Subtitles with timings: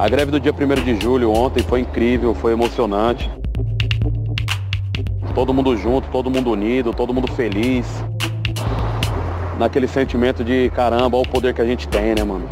[0.00, 3.30] A greve do dia 1 de julho ontem foi incrível, foi emocionante.
[5.34, 7.86] Todo mundo junto, todo mundo unido, todo mundo feliz.
[9.58, 12.48] Naquele sentimento de caramba, olha o poder que a gente tem, né, mano?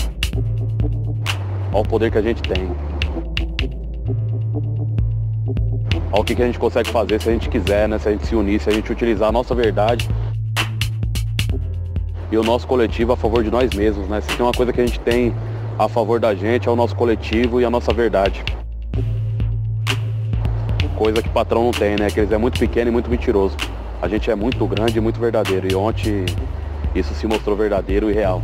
[1.73, 2.71] Olha o poder que a gente tem.
[6.13, 7.99] Olha o que, que a gente consegue fazer se a gente quiser, né?
[7.99, 10.07] Se a gente se unir, se a gente utilizar a nossa verdade
[12.31, 14.21] e o nosso coletivo a favor de nós mesmos, né?
[14.21, 15.33] Se tem uma coisa que a gente tem
[15.79, 18.45] a favor da gente é o nosso coletivo e a nossa verdade.
[20.97, 22.11] Coisa que o patrão não tem, né?
[22.11, 23.57] Que eles é muito pequeno e muito mentiroso.
[24.03, 25.71] A gente é muito grande e muito verdadeiro.
[25.71, 26.27] E ontem
[26.97, 28.43] isso se mostrou verdadeiro e real.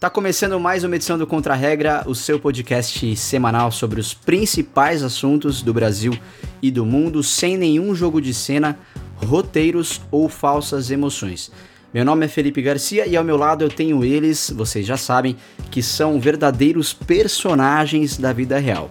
[0.00, 5.02] Tá começando mais uma edição do Contra Regra, o seu podcast semanal sobre os principais
[5.02, 6.16] assuntos do Brasil
[6.62, 8.78] e do mundo, sem nenhum jogo de cena,
[9.16, 11.50] roteiros ou falsas emoções.
[11.94, 15.36] Meu nome é Felipe Garcia e ao meu lado eu tenho eles, vocês já sabem,
[15.70, 18.90] que são verdadeiros personagens da vida real.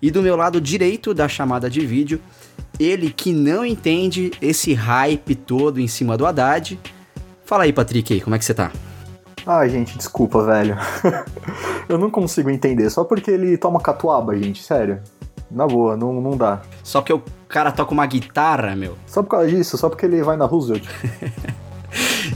[0.00, 2.20] E do meu lado direito da chamada de vídeo,
[2.78, 6.78] ele que não entende esse hype todo em cima do Haddad.
[7.44, 8.70] Fala aí, Patrick, como é que você tá?
[9.44, 10.76] Ah, gente, desculpa, velho.
[11.88, 15.00] eu não consigo entender, só porque ele toma catuaba, gente, sério.
[15.50, 16.62] Na boa, não, não dá.
[16.84, 18.96] Só que o cara toca uma guitarra, meu.
[19.06, 20.86] Só por causa disso, só porque ele vai na Roosevelt.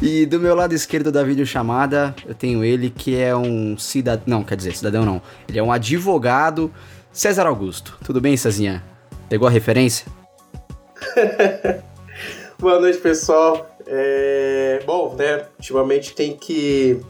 [0.00, 4.24] E do meu lado esquerdo da videochamada, eu tenho ele que é um cidadão.
[4.26, 5.22] Não, quer dizer, cidadão não.
[5.48, 6.72] Ele é um advogado,
[7.12, 7.98] César Augusto.
[8.04, 8.82] Tudo bem, Cezinha?
[9.28, 10.06] Pegou a referência?
[12.58, 13.76] Boa noite, pessoal.
[13.86, 14.82] É...
[14.86, 15.46] Bom, né?
[15.58, 17.00] Ultimamente tem que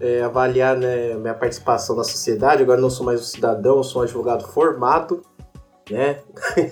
[0.00, 2.62] é, avaliar né, minha participação na sociedade.
[2.62, 5.22] Agora não sou mais um cidadão, sou um advogado formado
[5.90, 6.20] né?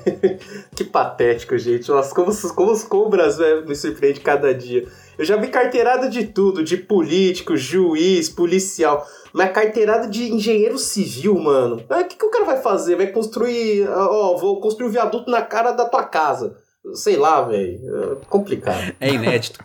[0.75, 1.89] que patético, gente.
[1.89, 4.87] Nossa, como, como, como o Brasil é, me surpreende cada dia.
[5.19, 9.07] Eu já vi carteirada de tudo, de político, juiz, policial.
[9.33, 11.77] Mas carteirada de engenheiro civil, mano.
[11.89, 12.97] O que, que o cara vai fazer?
[12.97, 13.89] Vai construir.
[13.89, 16.57] Ó, vou construir um viaduto na cara da tua casa.
[16.95, 17.81] Sei lá, velho.
[18.21, 18.95] É complicado.
[19.01, 19.61] É inédito.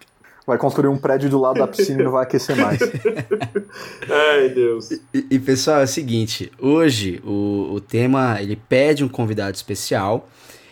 [0.45, 2.79] Vai construir um prédio do lado da piscina e não vai aquecer mais.
[4.09, 4.91] Ai, Deus.
[4.91, 10.29] E, e, pessoal, é o seguinte: hoje o, o tema ele pede um convidado especial.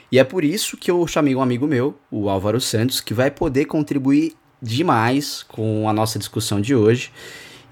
[0.09, 3.29] E é por isso que eu chamei um amigo meu, o Álvaro Santos, que vai
[3.29, 4.33] poder contribuir
[4.65, 7.11] demais com a nossa discussão de hoje.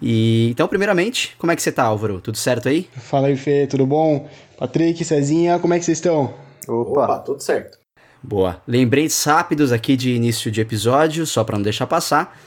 [0.02, 2.20] E então, primeiramente, como é que você tá, Álvaro?
[2.20, 2.90] Tudo certo aí?
[2.96, 4.30] Fala aí, Fê, tudo bom?
[4.58, 6.34] Patrick, Cezinha, como é que vocês estão?
[6.68, 7.78] Opa, Opa tudo certo.
[8.22, 8.62] Boa.
[8.68, 12.38] Lembretes rápidos aqui de início de episódio, só para não deixar passar.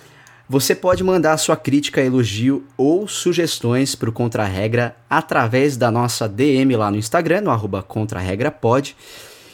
[0.48, 6.76] Você pode mandar sua crítica, elogio ou sugestões para o Contra-Regra através da nossa DM
[6.76, 8.96] lá no Instagram, no arroba ContraRegraPod.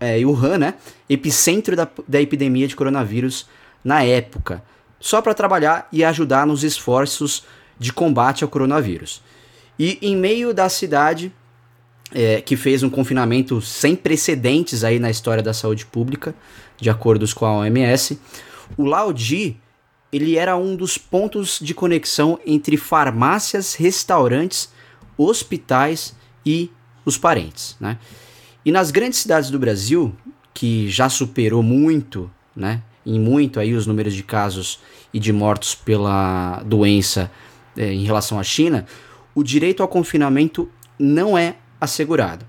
[0.00, 0.74] é, Wuhan, né,
[1.08, 3.46] epicentro da, da epidemia de coronavírus
[3.84, 4.62] na época,
[5.00, 7.44] só para trabalhar e ajudar nos esforços
[7.78, 9.22] de combate ao coronavírus.
[9.78, 11.32] E em meio da cidade
[12.12, 16.34] é, que fez um confinamento sem precedentes aí na história da saúde pública,
[16.76, 18.18] de acordo com a OMS.
[18.76, 19.60] O Laodi
[20.12, 24.70] ele era um dos pontos de conexão entre farmácias, restaurantes,
[25.16, 26.70] hospitais e
[27.04, 27.98] os parentes, né?
[28.64, 30.14] E nas grandes cidades do Brasil,
[30.54, 34.80] que já superou muito, né, em muito aí os números de casos
[35.12, 37.30] e de mortos pela doença
[37.76, 38.86] é, em relação à China,
[39.34, 40.68] o direito ao confinamento
[40.98, 42.44] não é assegurado.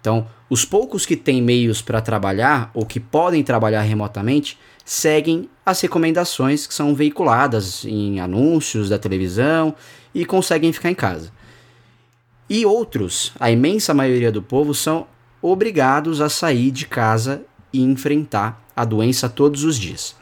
[0.00, 5.80] Então, os poucos que têm meios para trabalhar ou que podem trabalhar remotamente seguem as
[5.80, 9.74] recomendações que são veiculadas em anúncios da televisão
[10.14, 11.30] e conseguem ficar em casa.
[12.48, 15.06] E outros, a imensa maioria do povo, são
[15.42, 17.42] obrigados a sair de casa
[17.72, 20.16] e enfrentar a doença todos os dias.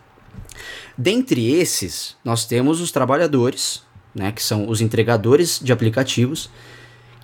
[0.96, 3.82] Dentre esses, nós temos os trabalhadores,
[4.14, 6.48] né, que são os entregadores de aplicativos,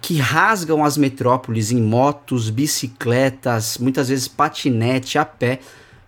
[0.01, 5.61] que rasgam as metrópoles em motos, bicicletas, muitas vezes patinete, a pé,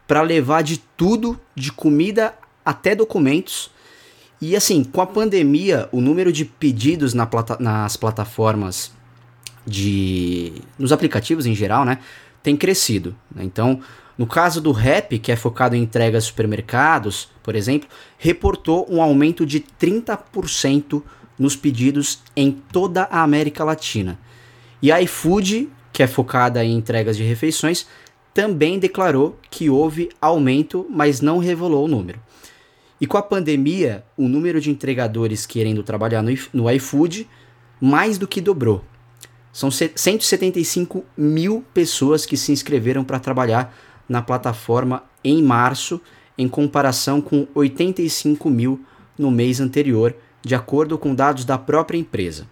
[0.06, 2.34] para levar de tudo, de comida
[2.64, 3.70] até documentos.
[4.40, 8.92] E assim, com a pandemia, o número de pedidos na plata nas plataformas
[9.66, 10.52] de.
[10.78, 12.00] nos aplicativos em geral, né?
[12.42, 13.14] Tem crescido.
[13.34, 13.44] Né?
[13.44, 13.80] Então,
[14.16, 19.44] no caso do Rap, que é focado em entregas supermercados, por exemplo, reportou um aumento
[19.44, 21.02] de 30%
[21.38, 24.18] nos pedidos em toda a América Latina.
[24.80, 27.86] E a iFood, que é focada em entregas de refeições,
[28.32, 32.20] também declarou que houve aumento, mas não revelou o número.
[33.00, 36.22] E com a pandemia, o número de entregadores querendo trabalhar
[36.52, 37.28] no iFood
[37.80, 38.84] mais do que dobrou.
[39.52, 43.74] São 175 mil pessoas que se inscreveram para trabalhar
[44.08, 46.00] na plataforma em março,
[46.36, 48.84] em comparação com 85 mil
[49.18, 52.46] no mês anterior, de acordo com dados da própria empresa.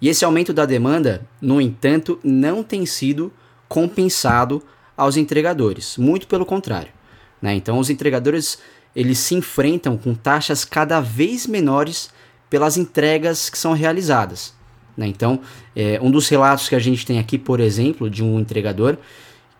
[0.00, 3.32] E esse aumento da demanda, no entanto, não tem sido
[3.68, 4.62] compensado
[4.96, 6.92] aos entregadores, muito pelo contrário.
[7.40, 7.54] Né?
[7.54, 8.58] Então, os entregadores
[8.94, 12.10] eles se enfrentam com taxas cada vez menores
[12.50, 14.54] pelas entregas que são realizadas.
[14.96, 15.06] Né?
[15.06, 15.40] Então,
[15.76, 18.96] é, um dos relatos que a gente tem aqui, por exemplo, de um entregador,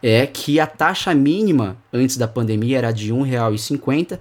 [0.03, 4.19] é que a taxa mínima antes da pandemia era de R$ 1,50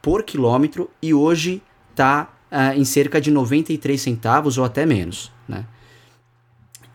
[0.00, 5.30] por quilômetro e hoje está uh, em cerca de 93 centavos ou até menos.
[5.46, 5.64] Né?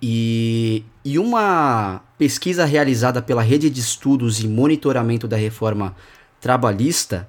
[0.01, 5.95] E, e uma pesquisa realizada pela Rede de Estudos e Monitoramento da Reforma
[6.39, 7.27] Trabalhista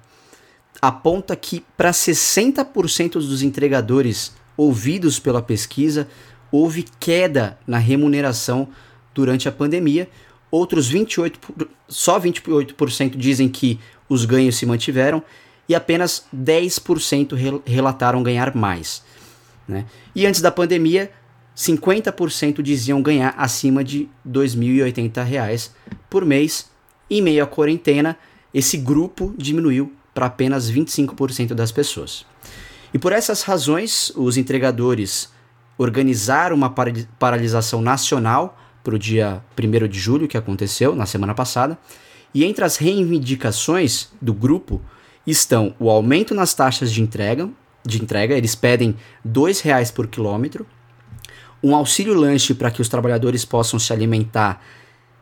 [0.81, 6.07] aponta que para 60% dos entregadores ouvidos pela pesquisa
[6.51, 8.69] houve queda na remuneração
[9.15, 10.09] durante a pandemia.
[10.51, 11.41] Outros 28,
[11.89, 15.23] só 28% dizem que os ganhos se mantiveram
[15.69, 19.03] e apenas 10% relataram ganhar mais.
[19.67, 19.85] Né?
[20.15, 21.11] E antes da pandemia,
[21.57, 25.71] 50% diziam ganhar acima de R$ 2.080
[26.09, 26.71] por mês.
[27.11, 28.17] Em meio à quarentena,
[28.53, 32.25] esse grupo diminuiu para apenas 25% das pessoas.
[32.93, 35.31] E por essas razões, os entregadores
[35.77, 36.73] organizaram uma
[37.19, 41.77] paralisação nacional para o dia 1 de julho, que aconteceu na semana passada.
[42.33, 44.81] E entre as reivindicações do grupo,
[45.27, 47.51] estão o aumento nas taxas de entrega,
[47.85, 48.95] de entrega eles pedem
[49.25, 50.65] R$ reais por quilômetro,
[51.61, 54.63] um auxílio lanche para que os trabalhadores possam se alimentar,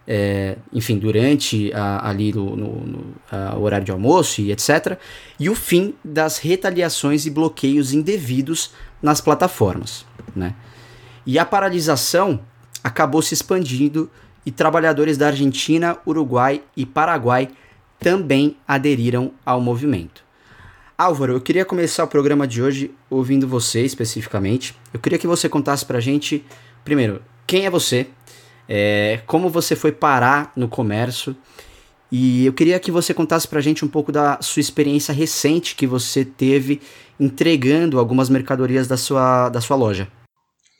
[0.06, 4.98] é, enfim, durante a, ali no, no, no a, horário de almoço e etc.
[5.40, 10.04] E o fim das retaliações e bloqueios indevidos nas plataformas.
[10.36, 10.54] Né?
[11.24, 12.40] E a paralisação
[12.84, 14.10] acabou se expandindo
[14.44, 17.48] e trabalhadores da Argentina, Uruguai e Paraguai
[17.98, 20.22] também aderiram ao movimento.
[20.96, 24.76] Álvaro, eu queria começar o programa de hoje ouvindo você especificamente.
[24.92, 26.44] Eu queria que você contasse pra gente,
[26.84, 28.06] primeiro, quem é você,
[28.68, 31.34] é, como você foi parar no comércio,
[32.12, 35.86] e eu queria que você contasse pra gente um pouco da sua experiência recente que
[35.86, 36.80] você teve
[37.18, 40.06] entregando algumas mercadorias da sua, da sua loja.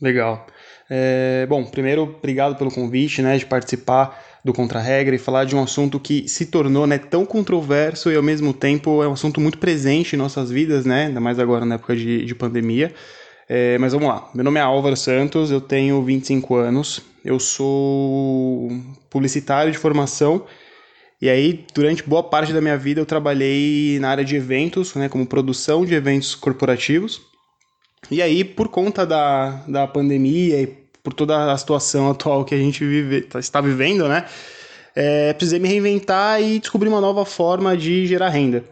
[0.01, 0.47] Legal.
[0.89, 5.63] É, bom, primeiro, obrigado pelo convite, né, de participar do Contra-Regra e falar de um
[5.63, 9.57] assunto que se tornou né, tão controverso e ao mesmo tempo é um assunto muito
[9.59, 12.93] presente em nossas vidas, né, ainda mais agora na época de, de pandemia.
[13.49, 18.71] É, mas vamos lá, meu nome é Álvaro Santos, eu tenho 25 anos, eu sou
[19.11, 20.47] publicitário de formação
[21.21, 25.09] e aí durante boa parte da minha vida eu trabalhei na área de eventos, né,
[25.09, 27.34] como produção de eventos corporativos.
[28.11, 30.67] E aí, por conta da, da pandemia e
[31.03, 34.25] por toda a situação atual que a gente vive, tá, está vivendo, né?
[34.97, 38.65] É, precisei me reinventar e descobrir uma nova forma de gerar renda.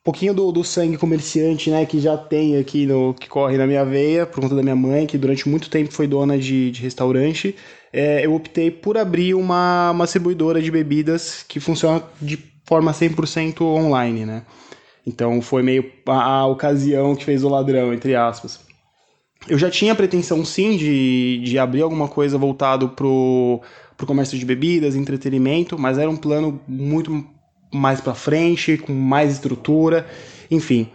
[0.00, 3.66] Um pouquinho do, do sangue comerciante, né, que já tem aqui no que corre na
[3.66, 6.82] minha veia, por conta da minha mãe, que durante muito tempo foi dona de, de
[6.82, 7.54] restaurante.
[7.92, 13.62] É, eu optei por abrir uma, uma distribuidora de bebidas que funciona de forma 100%
[13.62, 14.42] online, né?
[15.08, 18.60] Então foi meio a, a ocasião que fez o ladrão, entre aspas.
[19.48, 23.62] Eu já tinha pretensão sim de, de abrir alguma coisa voltado pro,
[23.96, 27.24] pro comércio de bebidas, entretenimento, mas era um plano muito
[27.72, 30.06] mais para frente, com mais estrutura,
[30.50, 30.90] enfim.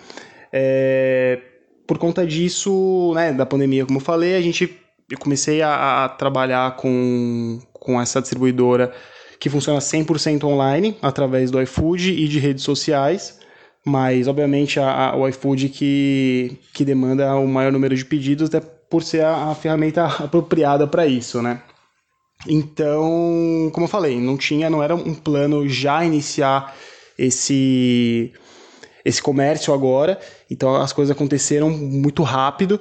[0.51, 1.39] É,
[1.88, 4.79] por conta disso, né, da pandemia, como eu falei, a gente
[5.10, 8.93] eu comecei a, a trabalhar com, com essa distribuidora
[9.39, 13.43] que funciona 100% online, através do iFood e de redes sociais
[13.86, 18.60] mas obviamente a, a, o iFood que, que demanda o maior número de pedidos até
[18.90, 21.62] por ser a, a ferramenta apropriada para isso, né?
[22.48, 26.75] Então, como eu falei, não tinha, não era um plano já iniciar
[27.18, 28.34] esse
[29.06, 30.18] esse comércio agora,
[30.50, 32.80] então as coisas aconteceram muito rápido.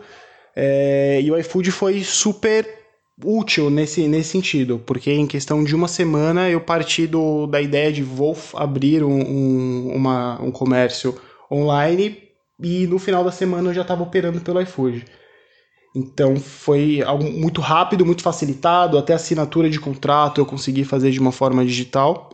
[0.54, 2.81] É, e o iFood foi super
[3.24, 7.92] útil nesse, nesse sentido, porque em questão de uma semana eu parti do, da ideia
[7.92, 11.18] de vou abrir um, um, uma, um comércio
[11.50, 12.18] online
[12.62, 15.04] e no final da semana eu já estava operando pelo iFood.
[15.94, 21.20] Então foi algo muito rápido, muito facilitado, até assinatura de contrato eu consegui fazer de
[21.20, 22.30] uma forma digital.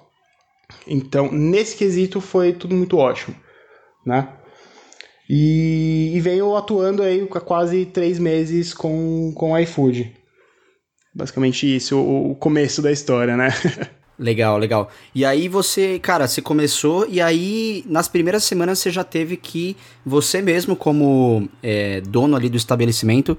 [0.87, 3.35] Então, nesse quesito foi tudo muito ótimo,
[4.05, 4.29] né?
[5.29, 10.18] E, e veio atuando aí há quase três meses com, com iFood.
[11.19, 13.53] Basicamente isso, o, o começo da história, né?
[14.21, 14.91] Legal, legal.
[15.15, 19.77] E aí você, cara, você começou e aí nas primeiras semanas você já teve que,
[20.05, 23.39] você mesmo como é, dono ali do estabelecimento,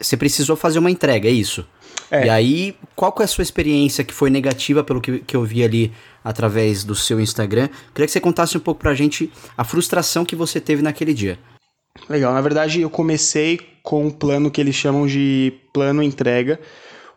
[0.00, 1.66] você precisou fazer uma entrega, é isso?
[2.12, 2.26] É.
[2.26, 5.42] E aí, qual que é a sua experiência que foi negativa pelo que, que eu
[5.42, 7.68] vi ali através do seu Instagram?
[7.92, 11.40] Queria que você contasse um pouco pra gente a frustração que você teve naquele dia.
[12.08, 16.60] Legal, na verdade eu comecei com um plano que eles chamam de plano entrega,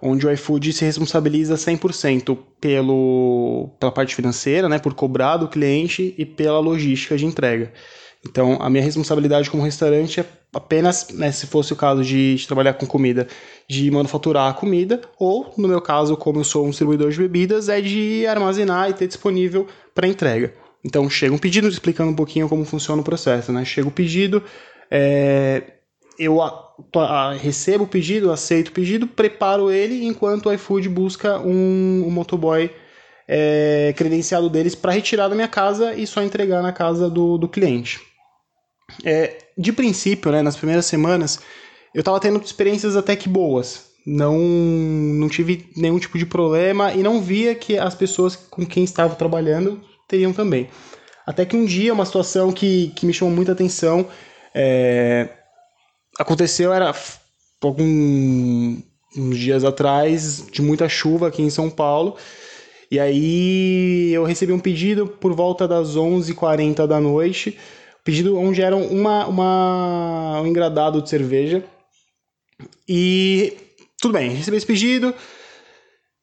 [0.04, 6.14] onde o iFood se responsabiliza 100% pelo, pela parte financeira, né, por cobrar do cliente
[6.18, 7.72] e pela logística de entrega.
[8.28, 12.48] Então, a minha responsabilidade como restaurante é apenas, né, se fosse o caso de, de,
[12.48, 13.28] trabalhar com comida,
[13.68, 17.70] de manufaturar a comida, ou, no meu caso, como eu sou um distribuidor de bebidas,
[17.70, 20.54] é de armazenar e ter disponível para entrega.
[20.84, 23.52] Então, chega um pedido, explicando um pouquinho como funciona o processo.
[23.52, 23.64] Né?
[23.64, 24.44] Chega o pedido,
[24.92, 25.64] é,
[26.18, 26.38] eu
[27.40, 32.70] recebo o pedido, aceito o pedido, preparo ele enquanto o iFood busca um, um motoboy
[33.28, 37.48] é, credenciado deles para retirar da minha casa e só entregar na casa do, do
[37.48, 38.00] cliente.
[39.04, 41.40] É, de princípio, né, nas primeiras semanas,
[41.94, 43.92] eu estava tendo experiências até que boas.
[44.06, 48.84] Não, não tive nenhum tipo de problema e não via que as pessoas com quem
[48.84, 50.70] estava trabalhando teriam também.
[51.26, 54.06] Até que um dia, uma situação que, que me chamou muita atenção,
[54.54, 55.30] é,
[56.18, 56.94] aconteceu era
[57.62, 58.84] alguns
[59.38, 62.16] dias atrás de muita chuva aqui em São Paulo.
[62.92, 67.58] E aí eu recebi um pedido por volta das 11h40 da noite,
[68.04, 71.64] pedido onde era uma, uma, um engradado de cerveja.
[72.88, 73.58] E
[74.00, 75.14] tudo bem, recebi esse pedido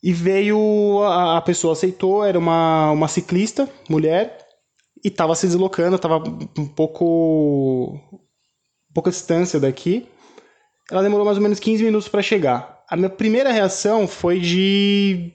[0.02, 4.38] e veio, a, a pessoa aceitou, era uma, uma ciclista, mulher,
[5.04, 6.22] e estava se deslocando, estava
[6.58, 7.98] um pouco
[8.94, 10.06] pouca distância daqui.
[10.90, 12.80] Ela demorou mais ou menos 15 minutos para chegar.
[12.88, 15.32] A minha primeira reação foi de,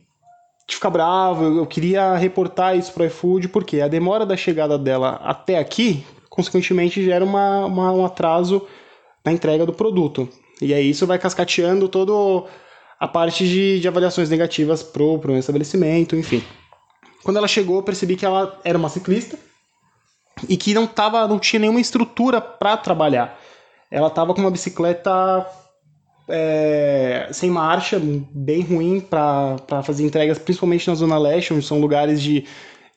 [0.67, 5.21] de ficar bravo, eu, queria reportar isso para iFood, porque a demora da chegada dela
[5.23, 8.67] até aqui, consequentemente, gera uma, uma, um atraso
[9.23, 10.27] na entrega do produto.
[10.61, 12.49] E aí isso vai cascateando toda
[12.99, 16.43] a parte de, de avaliações negativas pro, pro estabelecimento, enfim.
[17.23, 19.37] Quando ela chegou, eu percebi que ela era uma ciclista
[20.49, 23.39] e que não, tava, não tinha nenhuma estrutura para trabalhar
[23.89, 25.45] ela tava com uma bicicleta
[26.27, 28.01] é, sem marcha,
[28.31, 32.45] bem ruim para fazer entregas, principalmente na Zona Leste, onde são lugares de,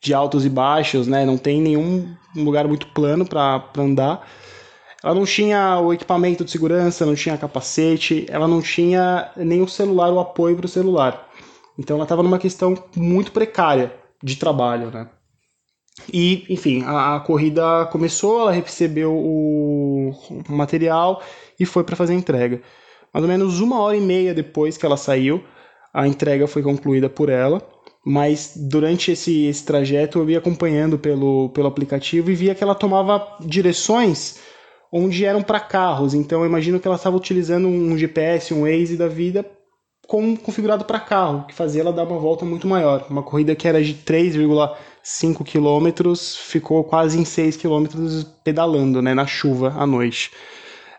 [0.01, 1.25] de altos e baixos, né?
[1.25, 4.27] Não tem nenhum lugar muito plano para andar.
[5.03, 9.69] Ela não tinha o equipamento de segurança, não tinha capacete, ela não tinha nem o
[9.69, 11.29] celular, o apoio para o celular.
[11.79, 15.09] Então ela estava numa questão muito precária de trabalho, né?
[16.13, 20.11] E, enfim, a, a, corrida começou, ela recebeu o,
[20.49, 21.23] o material
[21.59, 22.63] e foi para fazer a entrega.
[23.13, 25.43] Mais ou menos uma hora e meia depois que ela saiu,
[25.93, 27.63] a entrega foi concluída por ela.
[28.05, 32.75] Mas durante esse, esse trajeto eu ia acompanhando pelo, pelo aplicativo e via que ela
[32.75, 34.39] tomava direções
[34.91, 36.15] onde eram para carros.
[36.15, 39.45] Então eu imagino que ela estava utilizando um GPS, um Waze da vida
[40.07, 43.07] com, configurado para carro, que fazia ela dar uma volta muito maior.
[43.11, 44.77] Uma corrida que era de 3,5
[45.45, 50.31] quilômetros, ficou quase em 6 quilômetros pedalando, né, na chuva à noite.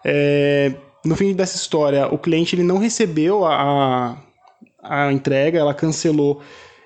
[0.03, 0.73] É,
[1.05, 4.17] no fim dessa história, o cliente ele não recebeu a,
[4.81, 6.41] a entrega, ela cancelou.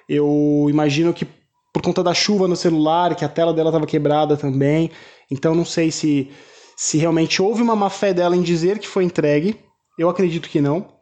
[0.08, 1.26] Eu imagino que
[1.74, 4.92] por conta da chuva no celular, que a tela dela estava quebrada também.
[5.32, 6.30] Então não sei se,
[6.78, 9.58] se realmente houve uma má fé dela em dizer que foi entregue.
[9.98, 10.94] Eu acredito que não.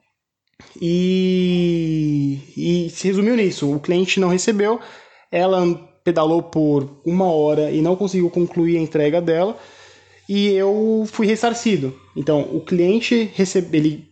[0.80, 4.80] E, e se resumiu nisso: o cliente não recebeu,
[5.32, 9.58] ela pedalou por uma hora e não conseguiu concluir a entrega dela,
[10.28, 11.94] e eu fui ressarcido.
[12.16, 14.12] Então, o cliente recebe, ele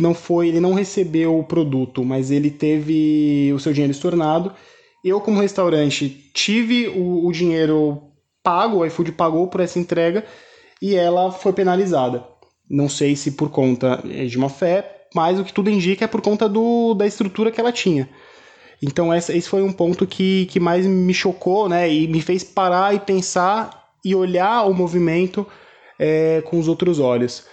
[0.00, 4.52] não foi, ele não recebeu o produto, mas ele teve o seu dinheiro estornado.
[5.04, 8.00] Eu, como restaurante, tive o, o dinheiro
[8.42, 10.24] pago, o iFood pagou por essa entrega
[10.80, 12.24] e ela foi penalizada.
[12.68, 16.20] Não sei se por conta de uma fé, mas o que tudo indica é por
[16.20, 18.08] conta do, da estrutura que ela tinha.
[18.82, 21.92] Então essa, esse foi um ponto que, que mais me chocou, né?
[21.92, 25.46] E me fez parar e pensar e olhar o movimento
[25.98, 27.44] é, com os outros olhos.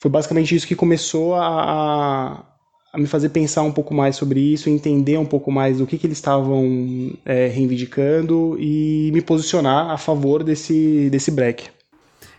[0.00, 2.44] foi basicamente isso que começou a,
[2.92, 5.96] a me fazer pensar um pouco mais sobre isso, entender um pouco mais do que,
[5.96, 11.68] que eles estavam é, reivindicando e me posicionar a favor desse, desse break.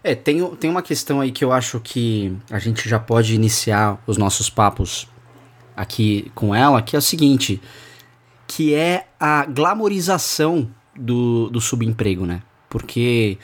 [0.04, 4.01] É, tem, tem uma questão aí que eu acho que a gente já pode iniciar
[4.06, 5.08] os nossos papos
[5.75, 7.60] aqui com ela, que é o seguinte,
[8.48, 12.42] que é a glamorização do, do subemprego, né?
[12.70, 13.38] Porque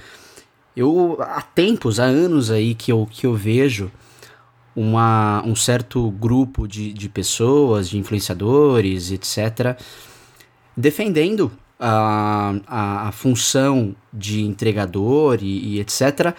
[0.75, 3.91] eu há tempos, há anos aí que eu, que eu vejo
[4.75, 9.77] uma, um certo grupo de, de pessoas, de influenciadores, etc.,
[10.75, 16.35] defendendo a, a, a função de entregador e, e etc.,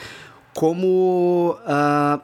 [0.54, 2.20] como uh,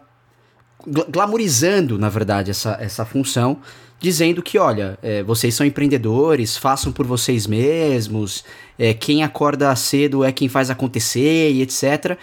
[1.08, 3.58] glamorizando, na verdade, essa, essa função,
[4.00, 8.44] dizendo que, olha, é, vocês são empreendedores, façam por vocês mesmos,
[8.78, 12.16] é, quem acorda cedo é quem faz acontecer e etc.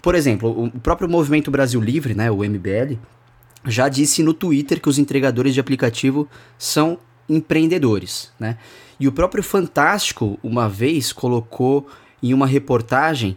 [0.00, 2.96] Por exemplo, o próprio Movimento Brasil Livre, né, o MBL,
[3.64, 8.56] já disse no Twitter que os entregadores de aplicativo são empreendedores, né?
[9.00, 11.88] E o próprio Fantástico, uma vez, colocou
[12.22, 13.36] em uma reportagem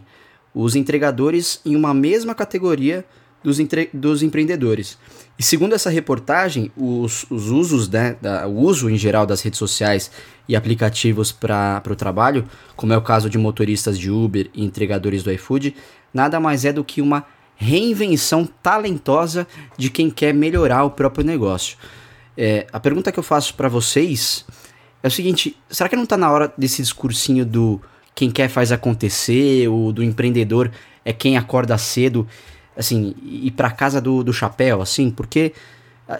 [0.54, 3.04] os entregadores em uma mesma categoria
[3.42, 3.90] dos, entre...
[3.92, 4.98] dos empreendedores.
[5.38, 9.58] E segundo essa reportagem, os, os usos, né, da, o uso em geral das redes
[9.58, 10.10] sociais
[10.46, 12.44] e aplicativos para o trabalho,
[12.76, 15.74] como é o caso de motoristas de Uber e entregadores do iFood,
[16.12, 17.24] nada mais é do que uma
[17.56, 21.76] reinvenção talentosa de quem quer melhorar o próprio negócio.
[22.36, 24.44] É, a pergunta que eu faço para vocês
[25.02, 27.80] é o seguinte: será que não está na hora desse discursinho do
[28.14, 30.70] quem quer faz acontecer, ou do empreendedor
[31.04, 32.26] é quem acorda cedo,
[32.76, 35.10] assim, ir para casa do, do chapéu, assim?
[35.10, 35.52] Porque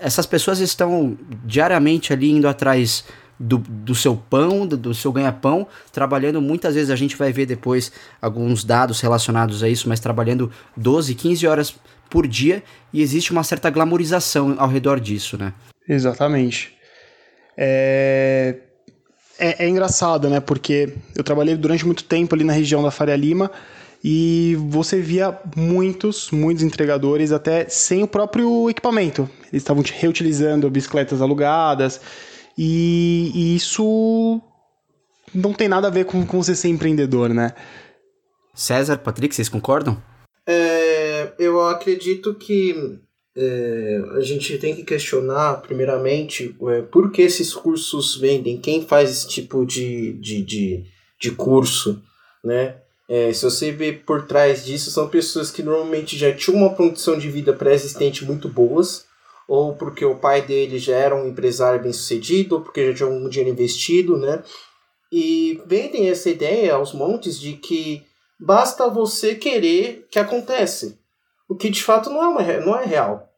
[0.01, 3.05] essas pessoas estão diariamente ali indo atrás
[3.39, 7.47] do, do seu pão, do, do seu ganha-pão, trabalhando muitas vezes, a gente vai ver
[7.47, 7.91] depois
[8.21, 11.75] alguns dados relacionados a isso, mas trabalhando 12, 15 horas
[12.11, 15.55] por dia e existe uma certa glamorização ao redor disso, né?
[15.89, 16.77] Exatamente.
[17.57, 18.57] É...
[19.43, 20.39] É, é engraçado, né?
[20.39, 23.51] Porque eu trabalhei durante muito tempo ali na região da Faria Lima
[24.03, 29.29] e você via muitos, muitos entregadores até sem o próprio equipamento.
[29.53, 32.01] Eles estavam reutilizando bicicletas alugadas,
[32.57, 34.41] e, e isso
[35.35, 37.55] não tem nada a ver com, com você ser empreendedor, né?
[38.55, 40.03] César, Patrick, vocês concordam?
[40.47, 42.99] É, eu acredito que
[43.37, 49.11] é, a gente tem que questionar, primeiramente, é, por que esses cursos vendem, quem faz
[49.11, 50.85] esse tipo de, de, de,
[51.21, 52.03] de curso,
[52.45, 52.77] né?
[53.11, 57.19] É, se você vê por trás disso, são pessoas que normalmente já tinham uma condição
[57.19, 59.05] de vida pré-existente muito boas,
[59.49, 63.09] ou porque o pai dele já era um empresário bem sucedido, ou porque já tinha
[63.09, 64.45] um dinheiro investido, né?
[65.11, 68.05] E vendem essa ideia aos montes de que
[68.39, 70.97] basta você querer que acontece.
[71.49, 73.29] O que de fato não é, uma, não é real.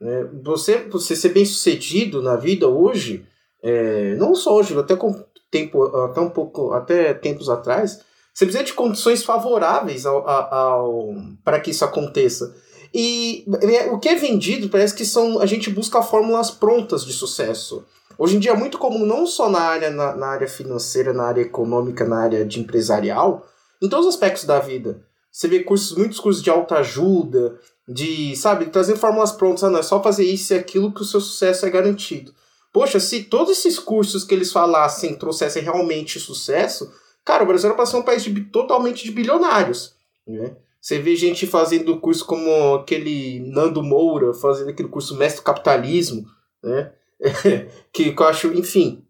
[0.00, 0.28] Né?
[0.42, 3.24] Você, você ser bem sucedido na vida hoje,
[3.62, 8.00] é, não só hoje, até com tempo, até um pouco, até tempos atrás,
[8.32, 11.14] você precisa de condições favoráveis ao, ao,
[11.44, 12.54] para que isso aconteça.
[12.92, 17.12] E é, o que é vendido parece que são a gente busca fórmulas prontas de
[17.12, 17.84] sucesso.
[18.18, 21.24] Hoje em dia é muito comum, não só na área, na, na área financeira, na
[21.24, 23.46] área econômica, na área de empresarial,
[23.80, 25.02] em todos os aspectos da vida.
[25.30, 29.82] Você vê cursos, muitos cursos de autoajuda, de, sabe, trazer fórmulas prontas, ah, não é
[29.82, 32.32] só fazer isso e aquilo que o seu sucesso é garantido.
[32.72, 36.92] Poxa, se todos esses cursos que eles falassem trouxessem realmente sucesso,
[37.24, 39.94] cara, o Brasil era para ser um país de, totalmente de bilionários,
[40.26, 40.56] né?
[40.80, 46.26] Você vê gente fazendo curso como aquele Nando Moura, fazendo aquele curso Mestre Capitalismo,
[46.62, 46.92] né?
[47.92, 49.04] que, eu acho, enfim,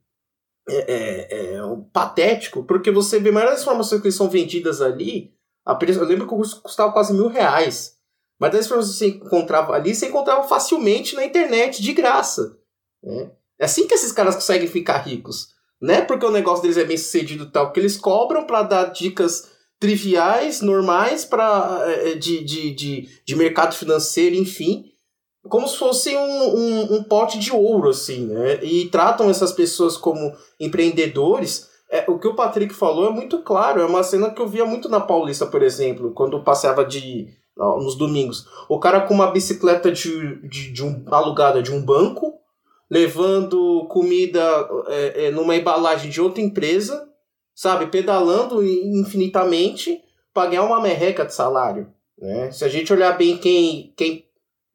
[0.69, 5.33] é, é, é um patético, porque você vê das informações que são vendidas ali,
[5.65, 7.97] a eu lembro que o curso custava quase mil reais.
[8.39, 12.59] Mas das informações que você encontrava ali, você encontrava facilmente na internet, de graça.
[13.03, 13.31] Né?
[13.59, 15.55] É assim que esses caras conseguem ficar ricos.
[15.81, 18.63] Não é porque o negócio deles é bem sucedido e tal, que eles cobram para
[18.63, 24.85] dar dicas triviais, normais para é, é, de, de, de, de mercado financeiro, enfim,
[25.49, 28.63] como se fosse um, um, um, pote de ouro, assim, né?
[28.63, 31.71] E tratam essas pessoas como empreendedores.
[31.91, 34.67] É, o que o Patrick falou é muito claro, é uma cena que eu via
[34.67, 38.47] muito na Paulista, por exemplo, quando passeava de nos domingos.
[38.69, 42.40] O cara com uma bicicleta de, de, de um, alugada de um banco,
[42.91, 44.41] levando comida
[44.89, 47.09] é, é, numa embalagem de outra empresa,
[47.55, 50.03] sabe, pedalando infinitamente
[50.35, 51.89] para ganhar uma merreca de salário.
[52.19, 52.51] Né?
[52.51, 54.27] Se a gente olhar bem quem, quem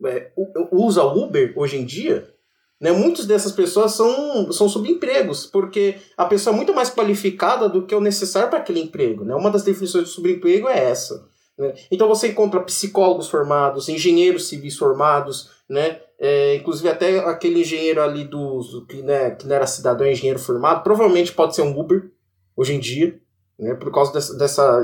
[0.05, 0.31] é,
[0.71, 2.33] usa Uber hoje em dia,
[2.79, 7.85] né, muitas dessas pessoas são, são subempregos, porque a pessoa é muito mais qualificada do
[7.85, 9.23] que o necessário para aquele emprego.
[9.23, 9.35] Né?
[9.35, 11.27] Uma das definições de subemprego é essa.
[11.57, 11.73] Né?
[11.89, 16.01] Então você encontra psicólogos formados, engenheiros civis formados, né?
[16.17, 20.39] É, inclusive até aquele engenheiro ali do, que, né, que não era cidadão, é engenheiro
[20.39, 22.09] formado, provavelmente pode ser um Uber
[22.55, 23.19] hoje em dia,
[23.59, 23.73] né?
[23.75, 24.83] Por causa dessa, dessa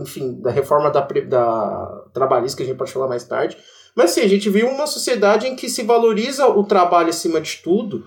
[0.00, 3.56] enfim, da reforma da, da trabalhista que a gente pode falar mais tarde.
[3.94, 7.56] Mas sim, a gente viu uma sociedade em que se valoriza o trabalho acima de
[7.56, 8.04] tudo,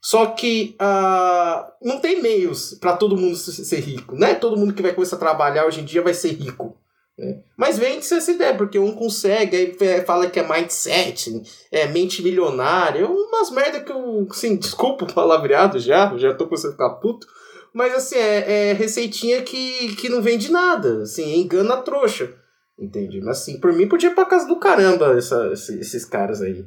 [0.00, 4.16] só que uh, não tem meios para todo mundo ser rico.
[4.16, 6.76] Não é todo mundo que vai começar a trabalhar hoje em dia vai ser rico.
[7.20, 7.40] Né?
[7.54, 13.06] Mas vende-se essa ideia, porque um consegue, aí fala que é mindset, é mente milionária,
[13.06, 17.26] umas merda que eu, assim, desculpa o palavreado já, já tô começando a ficar puto,
[17.74, 22.32] mas assim, é, é receitinha que, que não vende nada, assim, engana a trouxa,
[22.78, 23.20] entende?
[23.20, 26.64] Mas assim, por mim podia ir pra casa do caramba essa, esses caras aí.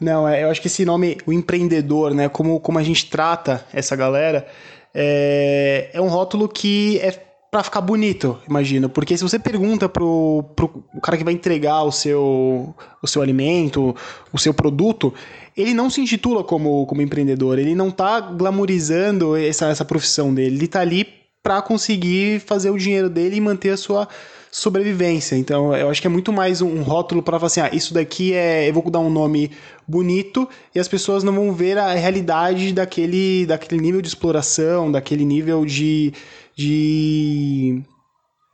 [0.00, 3.62] Não, é, eu acho que esse nome, o empreendedor, né, como, como a gente trata
[3.70, 4.46] essa galera,
[4.94, 8.88] é, é um rótulo que é para ficar bonito, imagina.
[8.88, 10.68] Porque se você pergunta pro, pro
[11.00, 13.94] cara que vai entregar o seu, o seu alimento,
[14.32, 15.14] o seu produto,
[15.56, 20.56] ele não se intitula como, como empreendedor, ele não tá glamorizando essa, essa profissão dele,
[20.56, 21.06] ele tá ali
[21.44, 24.08] para conseguir fazer o dinheiro dele e manter a sua
[24.50, 25.36] sobrevivência.
[25.36, 28.32] Então, eu acho que é muito mais um rótulo para falar assim, ah, isso daqui
[28.32, 29.52] é, eu vou dar um nome
[29.86, 35.24] bonito e as pessoas não vão ver a realidade daquele, daquele nível de exploração, daquele
[35.24, 36.12] nível de,
[36.54, 37.82] de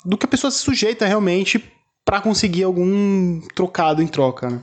[0.04, 1.62] do que a pessoa se sujeita realmente
[2.04, 4.50] para conseguir algum trocado em troca.
[4.50, 4.62] Né?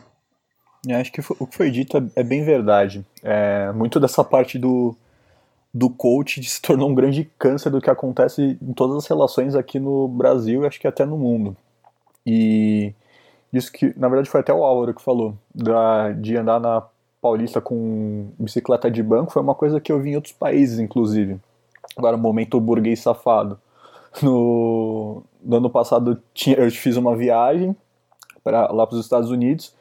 [0.88, 3.06] Eu acho que o que foi dito é, é bem verdade.
[3.24, 4.96] É, muito dessa parte do
[5.74, 9.80] do coach se tornou um grande câncer do que acontece em todas as relações aqui
[9.80, 11.56] no Brasil e acho que até no mundo.
[12.26, 12.94] E
[13.54, 16.84] isso que, na verdade, foi até o Álvaro que falou, da, de andar na
[17.22, 21.40] Paulista com bicicleta de banco, foi uma coisa que eu vi em outros países, inclusive.
[21.96, 23.60] Agora, momento burguês safado.
[24.22, 27.76] No, no ano passado, tinha, eu fiz uma viagem
[28.44, 29.76] para lá para os Estados Unidos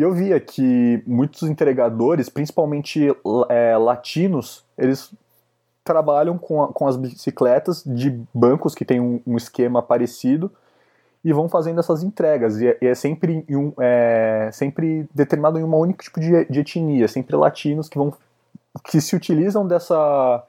[0.00, 3.08] e eu via que muitos entregadores, principalmente
[3.48, 5.12] é, latinos, eles
[5.84, 10.50] trabalham com, a, com as bicicletas de bancos que tem um, um, esquema parecido
[11.24, 12.60] e vão fazendo essas entregas.
[12.60, 16.60] E é, e é sempre, um, é, sempre determinado em um único tipo de, de
[16.60, 18.14] etnia, sempre latinos que vão
[18.84, 20.44] que se utilizam dessa,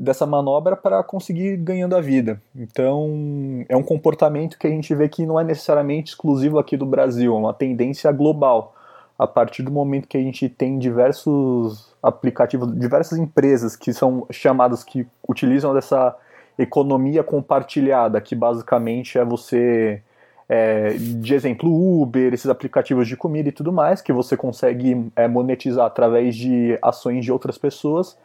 [0.00, 2.40] dessa manobra para conseguir ganhando a vida.
[2.56, 6.86] Então, é um comportamento que a gente vê que não é necessariamente exclusivo aqui do
[6.86, 8.74] Brasil, é uma tendência global.
[9.18, 14.82] A partir do momento que a gente tem diversos aplicativos, diversas empresas que são chamadas
[14.82, 16.16] que utilizam dessa
[16.58, 20.02] economia compartilhada, que basicamente é você,
[20.48, 25.28] é, de exemplo, Uber, esses aplicativos de comida e tudo mais, que você consegue é,
[25.28, 28.16] monetizar através de ações de outras pessoas,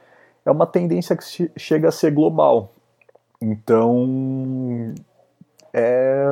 [0.46, 2.74] é uma tendência que chega a ser global.
[3.42, 4.94] Então,
[5.74, 6.26] é,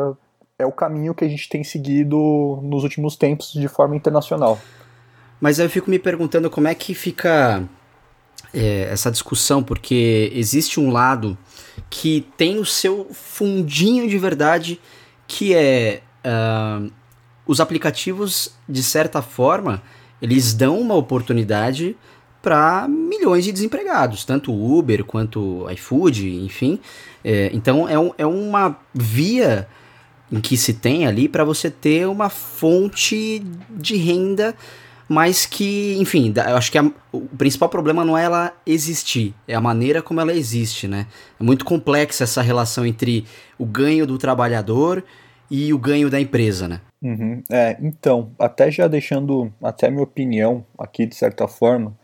[0.59, 4.59] é o caminho que a gente tem seguido nos últimos tempos de forma internacional.
[5.41, 7.67] Mas eu fico me perguntando como é que fica
[8.53, 11.37] é, essa discussão, porque existe um lado
[11.89, 14.79] que tem o seu fundinho de verdade,
[15.27, 16.91] que é uh,
[17.45, 19.81] os aplicativos, de certa forma,
[20.21, 21.97] eles dão uma oportunidade
[22.43, 26.77] para milhões de desempregados, tanto Uber quanto iFood, enfim.
[27.23, 29.65] É, então é, um, é uma via
[30.29, 34.53] em que se tem ali para você ter uma fonte de renda
[35.07, 39.53] mas que, enfim, eu acho que a, o principal problema não é ela existir, é
[39.53, 41.07] a maneira como ela existe, né?
[41.39, 43.25] É muito complexa essa relação entre
[43.57, 45.03] o ganho do trabalhador
[45.51, 46.81] e o ganho da empresa, né?
[47.01, 47.43] Uhum.
[47.51, 51.95] É, então, até já deixando até minha opinião aqui de certa forma,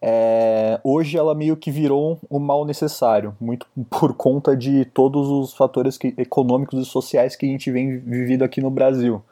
[0.00, 5.54] é, hoje ela meio que virou um mal necessário, muito por conta de todos os
[5.54, 9.22] fatores que, econômicos e sociais que a gente vem vivido aqui no Brasil.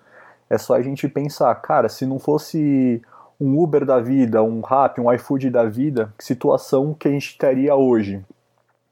[0.51, 3.03] É só a gente pensar, cara, se não fosse
[3.41, 7.37] um Uber da vida, um Rap, um iFood da vida, que situação que a gente
[7.37, 8.25] teria hoje?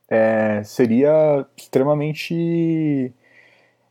[0.08, 3.12] É, seria extremamente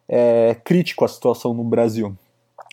[0.07, 2.15] é, crítico a situação no Brasil.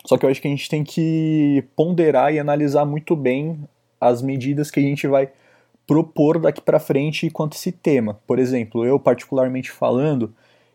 [0.05, 3.61] Só que eu acho que a gente tem que ponderar e analisar muito bem
[4.01, 5.31] as medidas que a gente vai
[5.87, 8.19] propor daqui para frente quanto a esse tema.
[8.27, 10.33] Por exemplo, eu particularmente falando,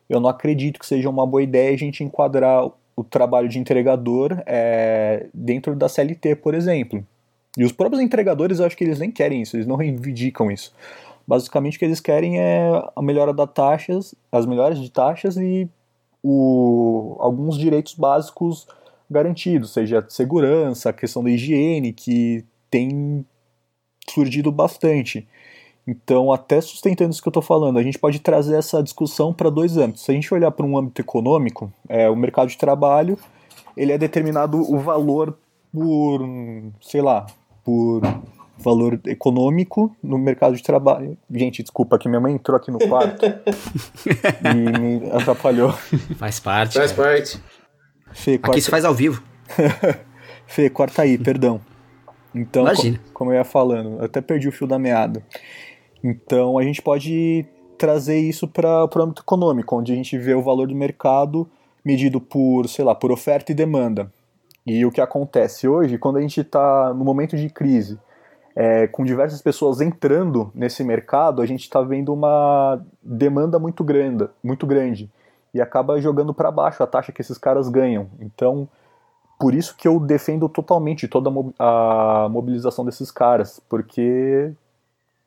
[0.10, 4.42] eu não acredito que seja uma boa ideia a gente enquadrar o trabalho de entregador
[4.46, 7.06] é, dentro da CLT, por exemplo.
[7.58, 10.74] E os próprios entregadores, eu acho que eles nem querem isso, eles não reivindicam isso.
[11.28, 15.68] Basicamente, o que eles querem é a melhora das taxas, as melhores de taxas e
[16.22, 18.68] o, alguns direitos básicos
[19.10, 22.44] garantidos, seja segurança, a questão da higiene, que
[22.76, 23.26] tem
[24.10, 25.26] surgido bastante.
[25.88, 29.50] Então, até sustentando isso que eu estou falando, a gente pode trazer essa discussão para
[29.50, 30.04] dois âmbitos.
[30.04, 33.18] Se a gente olhar para um âmbito econômico, é, o mercado de trabalho
[33.78, 35.38] ele é determinado o valor
[35.72, 36.22] por,
[36.82, 37.26] sei lá,
[37.64, 38.02] por
[38.58, 41.18] valor econômico no mercado de trabalho.
[41.32, 43.26] Gente, desculpa que minha mãe entrou aqui no quarto
[44.44, 45.72] e me atrapalhou.
[46.18, 46.78] Faz parte.
[46.78, 47.10] Faz cara.
[47.10, 47.42] parte.
[48.12, 49.22] Fê, Aqui se faz ao vivo.
[50.48, 51.62] Fê, corta aí, perdão.
[52.36, 52.98] Então, Imagina.
[52.98, 55.24] co- como eu ia falando, eu até perdi o fio da meada.
[56.04, 57.46] Então, a gente pode
[57.78, 61.48] trazer isso para o âmbito econômico, onde a gente vê o valor do mercado
[61.84, 64.12] medido por, sei lá, por oferta e demanda.
[64.66, 68.00] E o que acontece hoje, quando a gente está no momento de crise,
[68.56, 74.28] é, com diversas pessoas entrando nesse mercado, a gente está vendo uma demanda muito grande,
[74.44, 75.10] muito grande
[75.54, 78.08] e acaba jogando para baixo a taxa que esses caras ganham.
[78.20, 78.68] Então,
[79.40, 84.52] por isso que eu defendo totalmente toda a mo- a mobilização desses caras, porque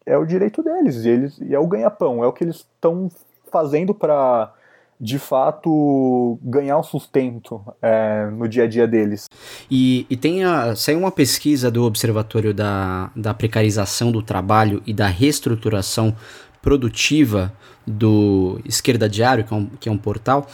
[0.07, 3.11] é o direito deles, e, eles, e é o ganha-pão, é o que eles estão
[3.53, 4.51] fazendo para,
[4.99, 9.27] de fato, ganhar um sustento é, no dia a dia deles.
[9.71, 14.95] E, e tem a, saiu uma pesquisa do Observatório da, da Precarização do Trabalho e
[14.95, 16.17] da Reestruturação
[16.63, 17.53] Produtiva
[17.87, 20.47] do Esquerda Diário, que é um, que é um portal,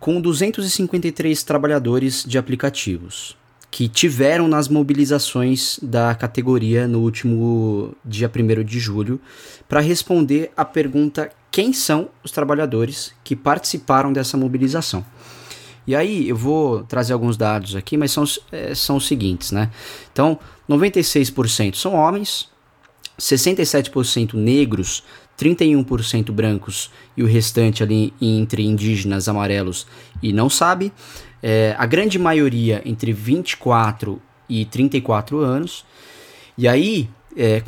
[0.00, 3.36] com 253 trabalhadores de aplicativos
[3.70, 9.20] que tiveram nas mobilizações da categoria no último dia 1 de julho
[9.68, 15.04] para responder a pergunta quem são os trabalhadores que participaram dessa mobilização.
[15.86, 19.70] E aí eu vou trazer alguns dados aqui, mas são, eh, são os seguintes, né?
[20.12, 22.48] Então, 96% são homens,
[23.18, 25.02] 67% negros,
[25.38, 29.86] 31% brancos e o restante ali entre indígenas, amarelos
[30.22, 30.92] e não sabe.
[31.42, 35.84] É, a grande maioria entre 24 e 34 anos.
[36.56, 37.62] E aí, é,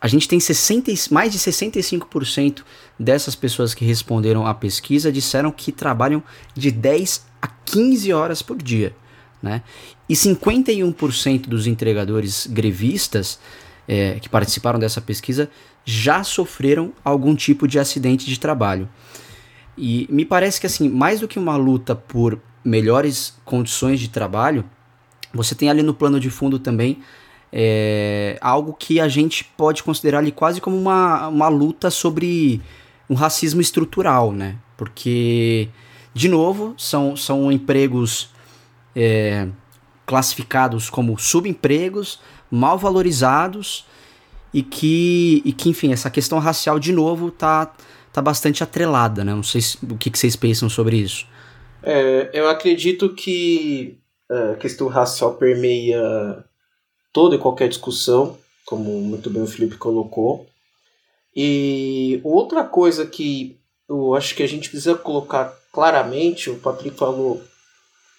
[0.00, 2.64] a gente tem 60, e- mais de 65%
[2.98, 6.22] dessas pessoas que responderam à pesquisa disseram que trabalham
[6.54, 8.94] de 10 a 15 horas por dia.
[9.40, 9.62] Né?
[10.08, 13.38] E 51% dos entregadores grevistas
[13.86, 15.50] é, que participaram dessa pesquisa
[15.84, 18.88] já sofreram algum tipo de acidente de trabalho.
[19.76, 24.64] E me parece que assim, mais do que uma luta por melhores condições de trabalho,
[25.34, 26.98] você tem ali no plano de fundo também
[27.52, 32.62] é, algo que a gente pode considerar ali quase como uma, uma luta sobre
[33.10, 34.56] um racismo estrutural, né?
[34.76, 35.68] Porque,
[36.14, 38.30] de novo, são, são empregos
[38.96, 39.48] é,
[40.06, 42.20] classificados como subempregos,
[42.52, 43.84] mal valorizados
[44.52, 47.72] e que, e que, enfim, essa questão racial, de novo, tá,
[48.12, 49.34] tá bastante atrelada, né?
[49.34, 51.26] Não sei se- o que, que vocês pensam sobre isso.
[51.82, 53.98] É, eu acredito que
[54.30, 56.44] é, a questão racial permeia
[57.12, 58.36] toda e qualquer discussão,
[58.66, 60.46] como muito bem o Felipe colocou.
[61.34, 67.42] E outra coisa que eu acho que a gente precisa colocar claramente, o Patrick falou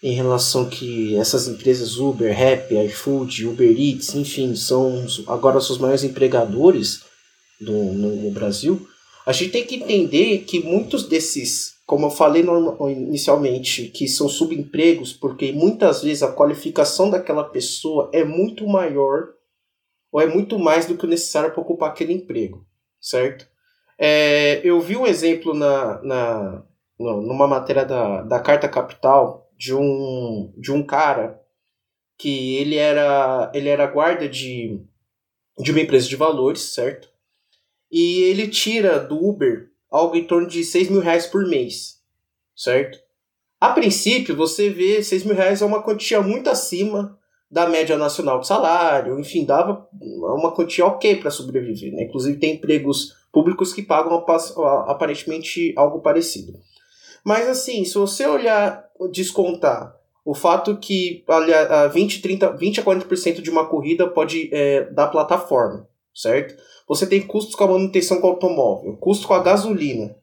[0.03, 6.03] em relação que essas empresas Uber, Rap, iFood, Uber Eats, enfim, são agora os maiores
[6.03, 7.05] empregadores
[7.61, 8.85] do, no, no Brasil.
[9.25, 12.43] A gente tem que entender que muitos desses, como eu falei
[12.91, 19.29] inicialmente, que são subempregos, porque muitas vezes a qualificação daquela pessoa é muito maior
[20.11, 22.67] ou é muito mais do que o necessário para ocupar aquele emprego,
[22.99, 23.47] certo?
[23.97, 26.63] É, eu vi um exemplo na, na,
[26.99, 31.39] numa matéria da, da Carta Capital de um, de um cara
[32.17, 34.77] que ele era, ele era guarda de,
[35.57, 37.07] de uma empresa de valores, certo?
[37.89, 42.01] E ele tira do Uber algo em torno de 6 mil reais por mês,
[42.53, 42.99] certo?
[43.57, 47.17] A princípio, você vê 6 mil reais é uma quantia muito acima
[47.49, 51.93] da média nacional de salário, enfim, dava uma quantia ok para sobreviver.
[51.93, 52.03] Né?
[52.03, 56.59] Inclusive, tem empregos públicos que pagam apa- aparentemente algo parecido.
[57.23, 62.83] Mas, assim, se você olhar, descontar o fato que olha, a 20, 30, 20 a
[62.83, 66.55] 40% de uma corrida pode é, dar plataforma, certo?
[66.87, 70.15] Você tem custos com a manutenção com o automóvel, custo com a gasolina.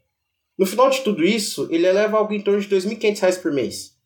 [0.56, 3.96] No final de tudo isso, ele eleva algo em torno de R$ 2.500 por mês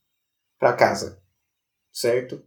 [0.59, 1.20] para casa,
[1.92, 2.42] certo?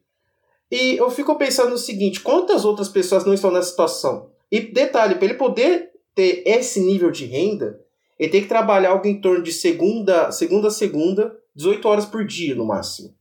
[0.71, 4.31] E eu fico pensando no seguinte: quantas outras pessoas não estão nessa situação?
[4.51, 7.79] E detalhe, para ele poder ter esse nível de renda,
[8.19, 12.25] ele tem que trabalhar algo em torno de segunda, segunda a segunda, 18 horas por
[12.25, 13.15] dia no máximo.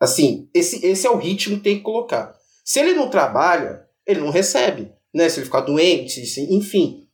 [0.00, 2.36] Assim, esse, esse é o ritmo que tem que colocar.
[2.64, 4.92] Se ele não trabalha, ele não recebe.
[5.12, 5.28] Né?
[5.28, 7.08] Se ele ficar doente, enfim.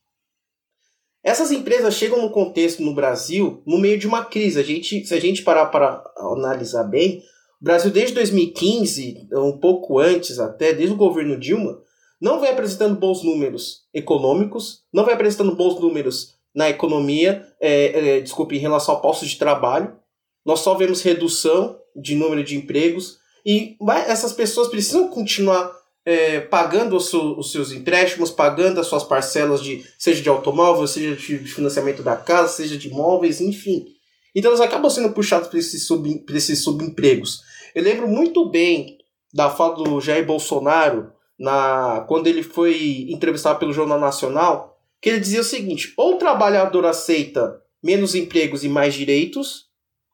[1.22, 4.58] Essas empresas chegam no contexto no Brasil no meio de uma crise.
[4.58, 7.22] A gente, se a gente parar para analisar bem,
[7.60, 11.78] o Brasil desde 2015, um pouco antes até, desde o governo Dilma,
[12.20, 18.20] não vem apresentando bons números econômicos, não vem apresentando bons números na economia, é, é,
[18.20, 19.96] desculpe, em relação ao posto de trabalho.
[20.44, 25.70] Nós só vemos redução de número de empregos e essas pessoas precisam continuar
[26.04, 31.14] é, pagando os, os, seus empréstimos, pagando as suas parcelas de seja de automóvel, seja
[31.14, 33.86] de financiamento da casa, seja de imóveis, enfim.
[34.34, 37.42] Então elas acabam sendo puxadas para esses, sub, esses subempregos.
[37.74, 38.98] Eu lembro muito bem
[39.32, 44.69] da fala do Jair Bolsonaro na quando ele foi entrevistado pelo Jornal Nacional,
[45.00, 49.70] que ele dizia o seguinte: ou o trabalhador aceita menos empregos e mais direitos,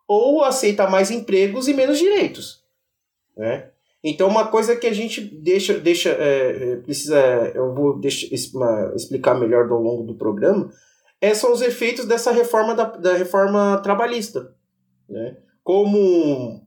[0.06, 2.64] ou aceita mais empregos e menos direitos.
[3.36, 3.70] Né?
[4.02, 7.18] Então, uma coisa que a gente deixa, deixa é, é precisa,
[7.54, 10.70] eu vou deixa, explicar melhor ao longo do programa,
[11.20, 14.54] é, são os efeitos dessa reforma da, da reforma trabalhista.
[15.08, 15.36] Né?
[15.64, 16.64] Como,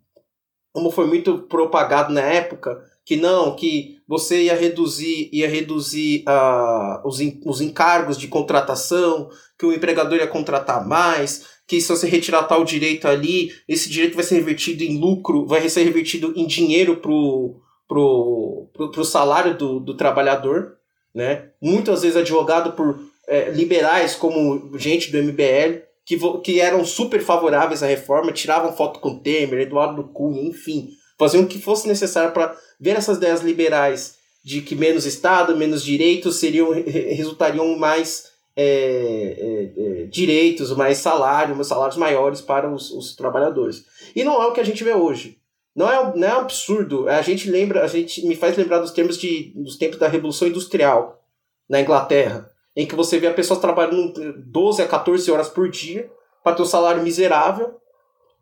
[0.74, 7.02] como foi muito propagado na época, que não, que você ia reduzir, ia reduzir uh,
[7.04, 12.44] os, os encargos de contratação, que o empregador ia contratar mais, que se você retirar
[12.44, 16.98] tal direito ali, esse direito vai ser revertido em lucro, vai ser revertido em dinheiro
[16.98, 20.76] pro, pro, pro, pro salário do, do trabalhador,
[21.12, 21.50] né?
[21.60, 27.82] Muitas vezes advogado por é, liberais como gente do MBL, que, que eram super favoráveis
[27.82, 32.58] à reforma, tiravam foto com Temer, Eduardo Cunha, enfim, faziam o que fosse necessário para
[32.80, 40.02] ver essas ideias liberais de que menos Estado, menos direitos seriam resultariam mais é, é,
[40.02, 43.86] é, direitos, mais salário, salários maiores para os, os, trabalhadores.
[44.16, 45.38] E não é o que a gente vê hoje.
[45.76, 47.08] Não é, não é um absurdo.
[47.08, 50.48] A gente lembra, a gente me faz lembrar dos termos de, dos tempos da Revolução
[50.48, 51.24] Industrial
[51.70, 56.10] na Inglaterra, em que você vê a pessoa trabalhando 12 a 14 horas por dia
[56.44, 57.79] para ter um salário miserável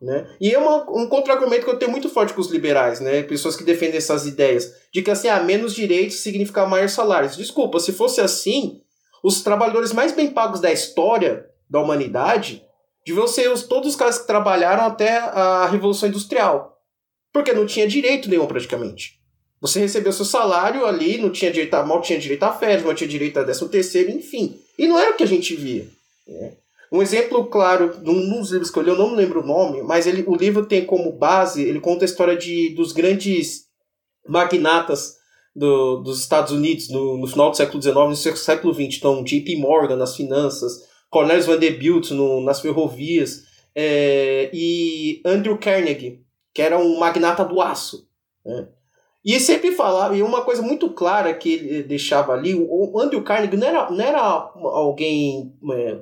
[0.00, 0.28] né?
[0.40, 3.22] E é uma, um contra-argumento que eu tenho muito forte com os liberais, né?
[3.22, 7.36] pessoas que defendem essas ideias, de que assim, ah, menos direitos significa maiores salários.
[7.36, 8.80] Desculpa, se fosse assim,
[9.22, 12.62] os trabalhadores mais bem pagos da história da humanidade
[13.04, 16.78] deviam ser os, todos os caras que trabalharam até a Revolução Industrial.
[17.32, 19.18] Porque não tinha direito nenhum praticamente.
[19.60, 22.94] Você recebeu seu salário ali, não tinha direito a, mal tinha direito a férias, não
[22.94, 24.58] tinha direito a décimo terceiro, enfim.
[24.78, 25.88] E não era o que a gente via.
[26.26, 26.52] Né?
[26.90, 29.82] Um exemplo claro, num dos livros que eu li, eu não me lembro o nome,
[29.82, 33.66] mas ele, o livro tem como base, ele conta a história de, dos grandes
[34.26, 35.16] magnatas
[35.54, 38.96] do, dos Estados Unidos no, no, final do século XIX no século XX.
[38.96, 43.42] Então, JP Morgan nas finanças, Cornelius Vanderbilt no, nas ferrovias,
[43.74, 46.22] é, e Andrew Carnegie,
[46.54, 48.08] que era um magnata do aço.
[48.44, 48.68] Né?
[49.24, 53.56] E sempre falava, e uma coisa muito clara que ele deixava ali, o Andrew Carnegie
[53.56, 55.98] não era, não era alguém é,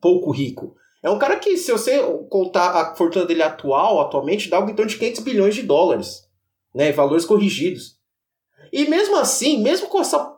[0.00, 0.74] pouco rico.
[1.02, 4.74] É um cara que, se você contar a fortuna dele atual, atualmente, dá algo em
[4.74, 6.28] torno de 500 bilhões de dólares.
[6.74, 7.98] Né, valores corrigidos.
[8.72, 10.36] E mesmo assim, mesmo com essa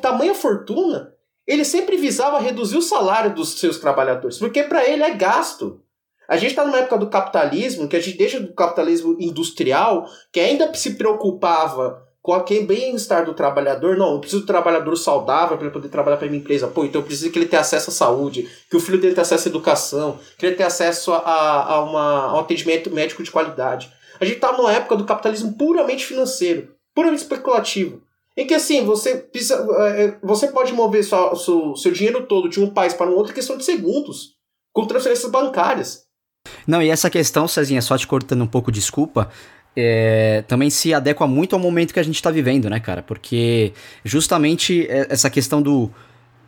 [0.00, 1.12] tamanha fortuna,
[1.46, 5.82] ele sempre visava reduzir o salário dos seus trabalhadores, porque para ele é gasto.
[6.28, 10.40] A gente está numa época do capitalismo, que a gente deixa do capitalismo industrial, que
[10.40, 13.98] ainda se preocupava com aquele bem-estar do trabalhador.
[13.98, 16.66] Não, eu preciso do trabalhador saudável para ele poder trabalhar para minha empresa.
[16.66, 19.20] Pô, então eu preciso que ele tenha acesso à saúde, que o filho dele tenha
[19.20, 23.30] acesso à educação, que ele tenha acesso a, a, uma, a um atendimento médico de
[23.30, 23.92] qualidade.
[24.18, 28.00] A gente está numa época do capitalismo puramente financeiro, puramente especulativo.
[28.34, 32.48] Em que assim, você precisa, é, é, você pode mover sua, seu, seu dinheiro todo
[32.48, 34.30] de um país para um outro em questão de segundos,
[34.72, 36.03] com transferências bancárias.
[36.66, 39.30] Não, e essa questão, Cezinha, só te cortando um pouco, desculpa,
[39.76, 43.02] é, também se adequa muito ao momento que a gente está vivendo, né, cara?
[43.02, 43.72] Porque
[44.04, 45.90] justamente é, essa questão do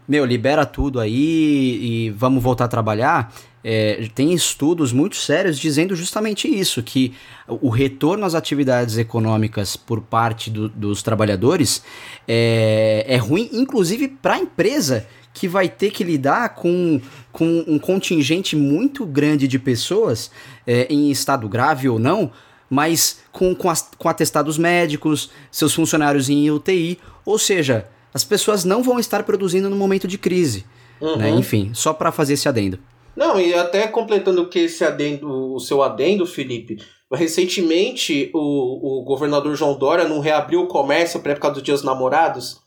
[0.08, 3.34] meu, libera tudo aí e vamos voltar a trabalhar.
[3.64, 7.12] É, tem estudos muito sérios dizendo justamente isso: que
[7.48, 11.82] o retorno às atividades econômicas por parte do, dos trabalhadores
[12.28, 15.06] é, é ruim, inclusive para a empresa
[15.36, 16.98] que vai ter que lidar com,
[17.30, 20.30] com um contingente muito grande de pessoas,
[20.66, 22.32] é, em estado grave ou não,
[22.70, 28.64] mas com, com, as, com atestados médicos, seus funcionários em UTI, ou seja, as pessoas
[28.64, 30.64] não vão estar produzindo no momento de crise.
[30.98, 31.06] Né?
[31.06, 31.16] Uhum.
[31.16, 31.30] Né?
[31.32, 32.78] Enfim, só para fazer esse adendo.
[33.14, 36.78] Não, e até completando o que esse adendo, o seu adendo, Felipe,
[37.12, 42.64] recentemente o, o governador João Dória não reabriu o comércio para época dos dias namorados.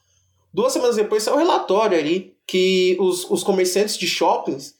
[0.53, 4.75] Duas semanas depois saiu um relatório ali que os, os comerciantes de shoppings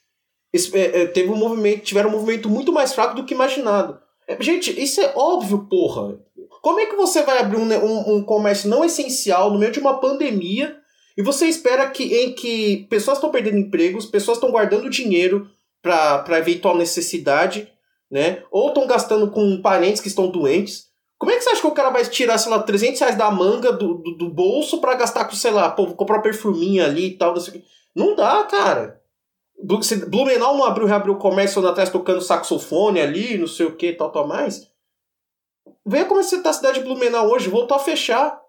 [0.73, 3.99] é, é, teve um movimento, tiveram um movimento muito mais fraco do que imaginado.
[4.27, 6.19] É, gente, isso é óbvio, porra.
[6.61, 9.79] Como é que você vai abrir um, um, um comércio não essencial no meio de
[9.79, 10.77] uma pandemia
[11.17, 15.49] e você espera que em que pessoas estão perdendo empregos, pessoas estão guardando dinheiro
[15.81, 17.71] para eventual necessidade,
[18.09, 18.43] né?
[18.51, 20.88] Ou estão gastando com parentes que estão doentes.
[21.19, 23.29] Como é que você acha que o cara vai tirar, sei lá, 300 reais da
[23.29, 27.07] manga do, do, do bolso para gastar com, sei lá, pô, comprar um perfuminho ali
[27.07, 27.63] e tal, não sei o.
[27.93, 29.01] Não dá, cara.
[30.07, 33.91] Blumenau não abriu, reabriu o comércio lá atrás tocando saxofone ali, não sei o que,
[33.91, 34.69] tal, tal mais.
[35.85, 38.39] Veja como é que tá a cidade de Blumenau hoje, voltou a fechar.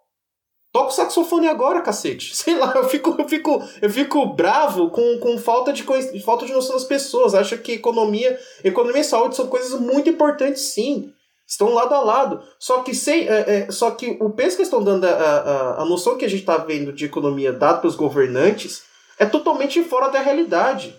[0.72, 2.30] Toca o saxofone agora, cacete.
[2.36, 5.82] Sei lá, eu fico, eu fico, eu fico bravo com, com falta, de,
[6.22, 7.34] falta de noção das pessoas.
[7.34, 11.12] Acho que economia, economia e saúde são coisas muito importantes, sim.
[11.50, 12.40] Estão lado a lado.
[12.60, 15.84] Só que, sem, é, é, só que o peso que estão dando, a, a, a
[15.84, 18.84] noção que a gente está vendo de economia dada pelos governantes
[19.18, 20.94] é totalmente fora da realidade.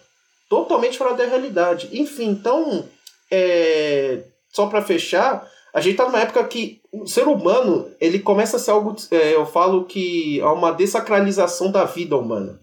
[0.49, 1.87] Totalmente fora da realidade.
[1.93, 2.83] Enfim, então,
[3.31, 8.57] é, só para fechar, a gente tá numa época que o ser humano, ele começa
[8.57, 12.59] a ser algo, é, eu falo que há uma desacralização da vida humana.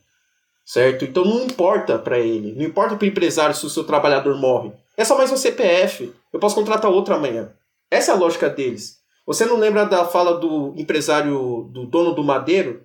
[0.63, 1.07] Certo?
[1.07, 4.71] Então não importa para ele, não importa para o empresário se o seu trabalhador morre.
[4.95, 6.13] É só mais um CPF.
[6.31, 7.51] Eu posso contratar outro amanhã.
[7.91, 8.99] Essa é a lógica deles.
[9.27, 12.83] Você não lembra da fala do empresário, do dono do madeiro?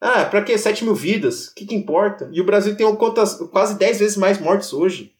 [0.00, 1.48] Ah, pra que 7 mil vidas?
[1.48, 2.28] O que, que importa?
[2.32, 5.14] E o Brasil tem quantas, quase 10 vezes mais mortes hoje.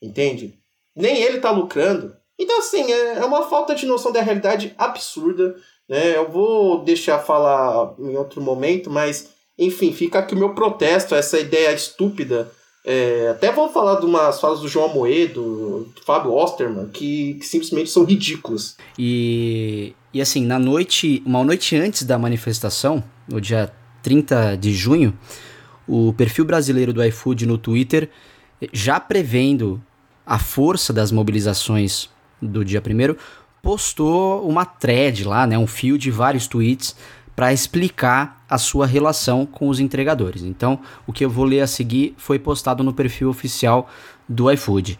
[0.00, 0.58] Entende?
[0.94, 2.14] Nem ele tá lucrando.
[2.38, 5.56] Então, assim, é, é uma falta de noção da realidade absurda.
[5.88, 6.16] Né?
[6.16, 11.38] Eu vou deixar falar em outro momento, mas, enfim, fica aqui o meu protesto essa
[11.38, 12.50] ideia estúpida.
[12.84, 17.46] É, até vou falar de umas falas do João Moedo, do Fábio Osterman, que, que
[17.46, 18.76] simplesmente são ridículas.
[18.98, 23.72] E, e assim, na noite, uma noite antes da manifestação, no dia
[24.02, 25.16] 30 de junho,
[25.86, 28.10] o perfil brasileiro do iFood no Twitter,
[28.72, 29.80] já prevendo
[30.26, 32.08] a força das mobilizações
[32.40, 33.16] do dia primeiro,
[33.62, 36.96] postou uma thread lá, né, um fio de vários tweets
[37.34, 40.42] para explicar a sua relação com os entregadores.
[40.42, 43.88] Então, o que eu vou ler a seguir foi postado no perfil oficial
[44.28, 44.98] do iFood.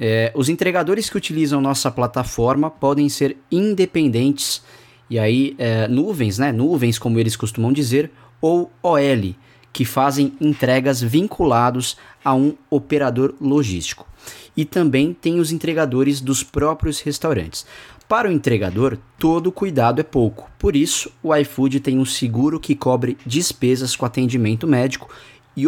[0.00, 4.62] É, os entregadores que utilizam nossa plataforma podem ser independentes,
[5.10, 6.50] e aí é, nuvens, né?
[6.50, 8.10] Nuvens, como eles costumam dizer,
[8.40, 9.34] ou OL,
[9.70, 14.08] que fazem entregas vinculados a um operador logístico
[14.56, 17.66] e também tem os entregadores dos próprios restaurantes.
[18.08, 22.74] Para o entregador, todo cuidado é pouco, por isso o iFood tem um seguro que
[22.74, 25.10] cobre despesas com atendimento médico
[25.54, 25.66] e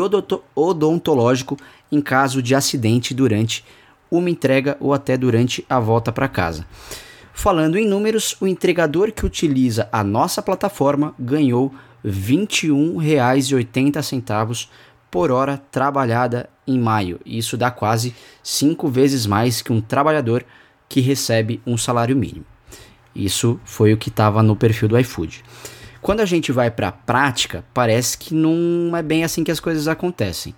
[0.55, 1.59] odontológico
[1.93, 3.63] em caso de acidente durante
[4.11, 6.65] uma entrega ou até durante a volta para casa.
[7.35, 14.67] Falando em números, o entregador que utiliza a nossa plataforma ganhou R$ 21,80
[15.11, 17.21] por hora trabalhada em maio.
[17.27, 20.43] Isso dá quase cinco vezes mais que um trabalhador
[20.91, 22.45] que recebe um salário mínimo.
[23.15, 25.43] Isso foi o que estava no perfil do iFood.
[26.03, 29.61] Quando a gente vai para a prática, parece que não é bem assim que as
[29.61, 30.53] coisas acontecem.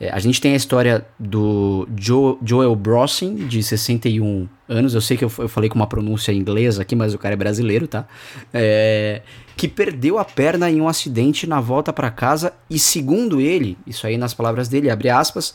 [0.00, 4.92] É, a gente tem a história do Joe, Joel Brossin, de 61 anos.
[4.92, 7.36] Eu sei que eu, eu, falei com uma pronúncia inglesa aqui, mas o cara é
[7.36, 8.08] brasileiro, tá?
[8.52, 9.22] É,
[9.56, 14.04] que perdeu a perna em um acidente na volta para casa e, segundo ele, isso
[14.04, 15.54] aí nas palavras dele, abre aspas,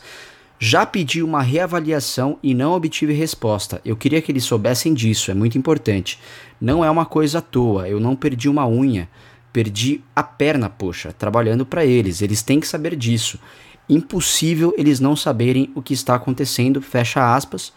[0.62, 3.80] já pedi uma reavaliação e não obtive resposta.
[3.82, 6.18] Eu queria que eles soubessem disso, é muito importante.
[6.60, 9.08] Não é uma coisa à toa, eu não perdi uma unha,
[9.54, 12.20] perdi a perna, poxa, trabalhando para eles.
[12.20, 13.40] Eles têm que saber disso.
[13.88, 17.72] Impossível eles não saberem o que está acontecendo, fecha aspas.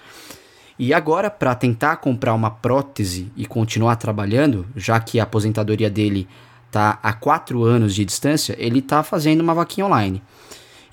[0.77, 6.27] E agora, para tentar comprar uma prótese e continuar trabalhando, já que a aposentadoria dele
[6.67, 10.21] está a quatro anos de distância, ele está fazendo uma vaquinha online.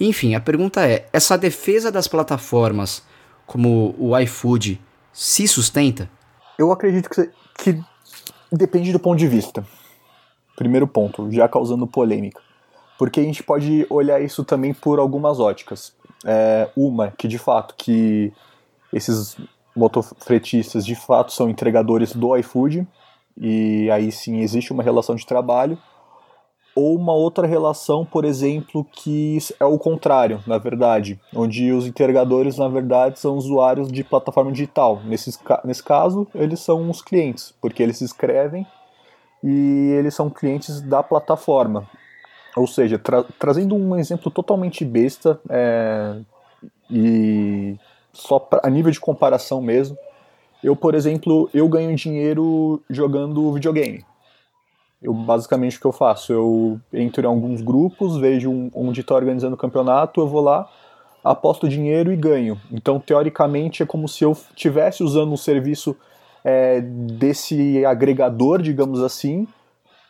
[0.01, 3.05] Enfim, a pergunta é: essa defesa das plataformas,
[3.47, 4.81] como o iFood,
[5.13, 6.09] se sustenta?
[6.59, 7.81] Eu acredito que, que
[8.51, 9.65] depende do ponto de vista.
[10.57, 12.41] Primeiro ponto, já causando polêmica.
[12.99, 15.95] Porque a gente pode olhar isso também por algumas óticas.
[16.25, 18.33] É, uma, que de fato, que
[18.93, 19.37] esses
[19.75, 22.87] motofretistas de fato são entregadores do iFood,
[23.39, 25.79] e aí sim existe uma relação de trabalho,
[26.75, 32.59] ou uma outra relação, por exemplo, que é o contrário, na verdade, onde os entregadores,
[32.59, 35.01] na verdade, são usuários de plataforma digital.
[35.05, 38.67] Nesse, nesse caso, eles são os clientes, porque eles se inscrevem
[39.43, 41.89] e eles são clientes da plataforma.
[42.57, 46.17] Ou seja, tra trazendo um exemplo totalmente besta é,
[46.91, 47.77] e
[48.13, 49.97] só pra, a nível de comparação mesmo.
[50.63, 54.05] Eu, por exemplo, eu ganho dinheiro jogando videogame.
[55.03, 59.15] Eu basicamente o que eu faço, eu entro em alguns grupos, vejo um, onde está
[59.15, 60.69] organizando o campeonato, eu vou lá,
[61.25, 62.61] aposto dinheiro e ganho.
[62.71, 65.97] Então, teoricamente, é como se eu estivesse usando um serviço
[66.45, 69.49] é, desse agregador, digamos assim,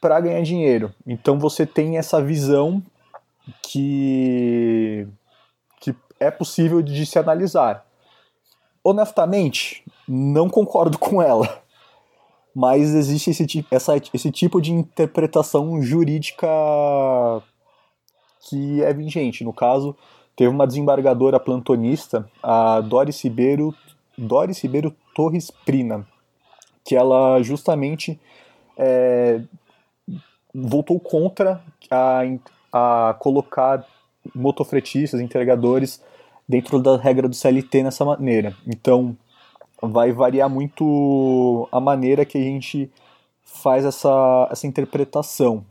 [0.01, 0.93] para ganhar dinheiro.
[1.07, 2.83] Então, você tem essa visão
[3.63, 5.07] que,
[5.81, 7.87] que é possível de se analisar
[8.83, 11.63] honestamente, não concordo com ela.
[12.55, 16.47] Mas existe esse, essa, esse tipo de interpretação jurídica
[18.49, 19.45] que é vigente.
[19.45, 19.97] No caso,
[20.37, 23.75] teve uma desembargadora plantonista, a Doris Ribeiro,
[24.17, 26.07] Doris Ribeiro Torres Prina,
[26.85, 28.19] que ela justamente
[28.77, 29.41] é,
[30.55, 32.23] voltou contra a,
[32.73, 33.85] a colocar
[34.35, 36.03] motofretistas, entregadores
[36.49, 38.57] dentro da regra do CLT nessa maneira.
[38.67, 39.17] Então,
[39.83, 42.91] vai variar muito a maneira que a gente
[43.45, 45.65] faz essa, essa interpretação.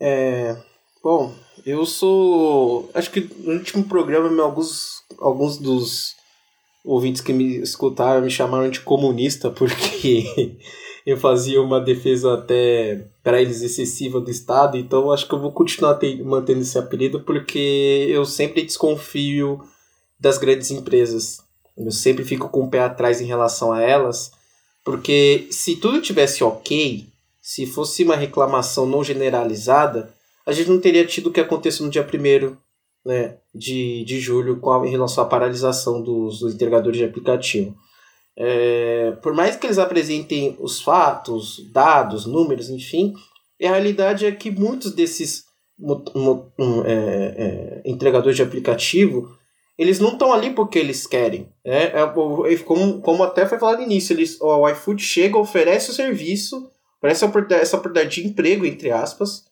[0.00, 0.56] É,
[1.02, 1.32] bom,
[1.64, 2.90] eu sou.
[2.94, 6.16] Acho que no último programa, alguns, alguns dos
[6.84, 10.56] ouvintes que me escutaram me chamaram de comunista porque
[11.04, 15.52] eu fazia uma defesa até para eles excessiva do Estado, então acho que eu vou
[15.52, 19.60] continuar ter, mantendo esse apelido porque eu sempre desconfio
[20.18, 21.38] das grandes empresas.
[21.76, 24.32] Eu sempre fico com o pé atrás em relação a elas,
[24.84, 27.06] porque se tudo tivesse ok,
[27.40, 30.12] se fosse uma reclamação não generalizada,
[30.46, 32.56] a gente não teria tido o que aconteceu no dia 1
[33.04, 37.74] né, de, de julho com a, em relação à paralisação dos, dos entregadores de aplicativo.
[38.36, 43.14] É, por mais que eles apresentem os fatos, dados, números, enfim,
[43.62, 45.44] a realidade é que muitos desses
[46.84, 46.92] é,
[47.36, 49.36] é, entregadores de aplicativo
[49.80, 51.48] eles não estão ali porque eles querem.
[51.64, 51.84] Né?
[51.84, 56.70] É, como, como até foi falado no início, eles, o iFood chega, oferece o serviço,
[56.98, 57.24] oferece
[57.54, 59.46] essa oportunidade de emprego, entre aspas,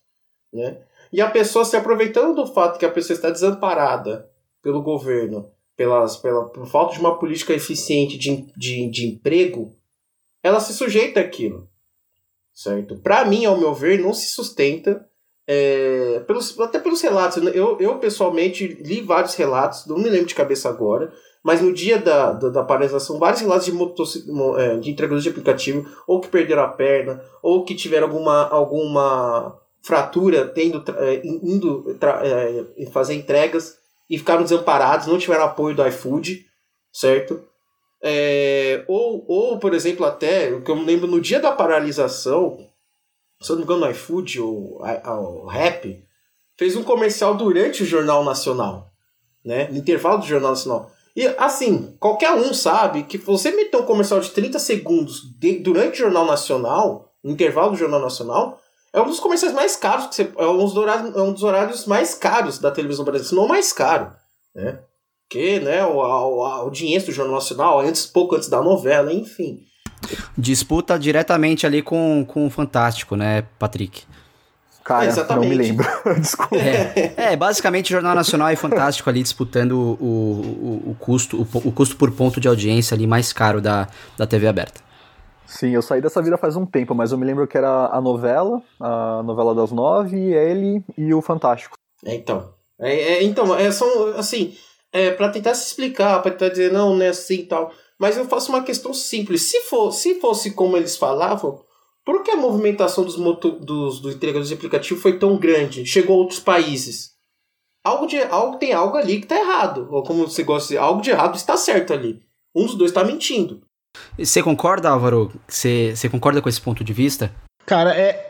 [0.53, 0.77] né?
[1.11, 4.29] e a pessoa se aproveitando do fato que a pessoa está desamparada
[4.61, 9.75] pelo governo, pelas, pela, por falta de uma política eficiente de, de, de emprego,
[10.43, 11.67] ela se sujeita àquilo.
[12.53, 12.97] Certo?
[12.97, 15.08] Para mim, ao meu ver, não se sustenta
[15.51, 17.43] é, pelos, até pelos relatos.
[17.55, 21.11] Eu, eu, pessoalmente, li vários relatos, não me lembro de cabeça agora,
[21.43, 23.71] mas no dia da, da, da paralisação, vários relatos de,
[24.61, 29.59] é, de entregadores de aplicativo, ou que perderam a perna, ou que tiveram alguma, alguma
[29.81, 36.45] fratura tendo, é, indo é, fazer entregas e ficaram desamparados, não tiveram apoio do iFood,
[36.93, 37.41] certo?
[38.03, 42.68] É, ou, ou, por exemplo, até, o que eu me lembro, no dia da paralisação,
[43.41, 46.03] se eu não me engano, o iFood ou o Rap,
[46.57, 48.91] fez um comercial durante o Jornal Nacional,
[49.43, 49.69] né?
[49.69, 50.91] No intervalo do Jornal Nacional.
[51.15, 55.93] E assim, qualquer um sabe que você meter um comercial de 30 segundos de, durante
[55.93, 58.59] o Jornal Nacional, no intervalo do Jornal Nacional,
[58.91, 61.43] é um dos comerciais mais caros, que você, é, um dos horários, é um dos
[61.43, 64.11] horários mais caros da televisão brasileira, se não o mais caro,
[64.53, 64.79] né?
[65.27, 69.59] Porque, né, o, a, a audiência do Jornal Nacional, antes, pouco antes da novela, enfim.
[70.37, 74.03] Disputa diretamente ali com, com o Fantástico, né, Patrick?
[74.83, 75.87] Cara, é, não me lembro.
[76.19, 76.55] Desculpa.
[76.55, 81.71] É, é, basicamente Jornal Nacional e Fantástico ali disputando o, o, o custo, o, o,
[81.71, 83.87] custo por ponto de audiência ali mais caro da,
[84.17, 84.81] da TV aberta.
[85.45, 88.01] Sim, eu saí dessa vida faz um tempo, mas eu me lembro que era a
[88.01, 91.75] novela, a novela das nove, ele e o Fantástico.
[92.03, 92.51] É, então.
[92.79, 94.55] É, é então, é, são, assim,
[94.91, 97.71] é, para tentar se explicar, para tentar dizer, não, não é assim e tal.
[97.99, 99.41] Mas eu faço uma questão simples.
[99.43, 101.61] Se, for, se fosse como eles falavam,
[102.05, 105.85] por que a movimentação dos, moto, dos, dos entregadores de aplicativo foi tão grande?
[105.85, 107.11] Chegou a outros países?
[107.83, 109.87] Algo, de, algo tem algo ali que está errado.
[109.91, 112.21] Ou como você gosta de dizer, algo de errado está certo ali.
[112.55, 113.61] Um dos dois está mentindo.
[114.17, 115.31] Você concorda, Álvaro?
[115.47, 117.33] Você, você concorda com esse ponto de vista?
[117.65, 118.28] Cara, é,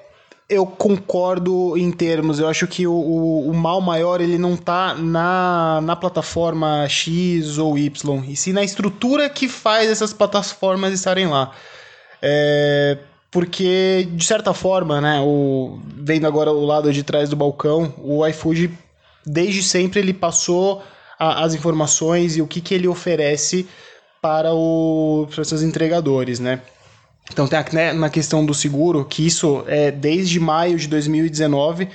[0.50, 2.40] eu concordo em termos.
[2.40, 7.60] Eu acho que o, o, o, mal maior ele não tá na, na plataforma X
[7.60, 11.52] ou Y, e sim na estrutura que faz essas plataformas estarem lá.
[12.22, 12.98] É,
[13.30, 18.26] porque, de certa forma, né, o, vendo agora o lado de trás do balcão, o
[18.26, 18.72] iFood,
[19.24, 20.82] desde sempre, ele passou
[21.20, 23.68] a, as informações e o que, que ele oferece
[24.20, 26.60] para, o, para os seus entregadores, né?
[27.32, 31.88] Então tem né, na questão do seguro, que isso é desde maio de 2019,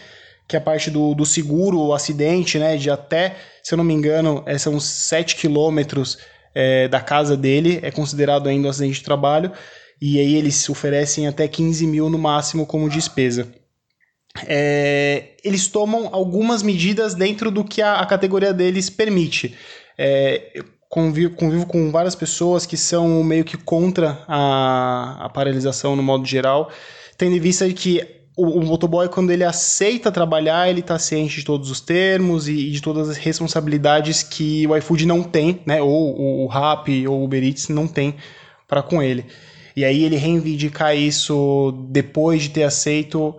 [0.47, 3.95] que a parte do, do seguro, o acidente, né, de até, se eu não me
[3.95, 6.18] engano, é, são 7 quilômetros
[6.55, 9.51] é, da casa dele, é considerado ainda um acidente de trabalho,
[10.01, 13.49] e aí eles oferecem até 15 mil no máximo como despesa.
[14.47, 19.57] É, eles tomam algumas medidas dentro do que a, a categoria deles permite.
[19.97, 20.62] É,
[20.95, 26.24] convivo, convivo com várias pessoas que são meio que contra a, a paralisação no modo
[26.24, 26.70] geral,
[27.18, 28.01] tendo em vista que
[28.36, 32.53] o, o motoboy, quando ele aceita trabalhar, ele está ciente de todos os termos e,
[32.53, 35.82] e, de todas as responsabilidades que o iFood não tem, né?
[35.82, 38.14] Ou o, o Rap ou o Uber Eats não tem
[38.68, 39.26] para com ele.
[39.74, 43.34] E aí ele reivindicar isso depois de ter aceito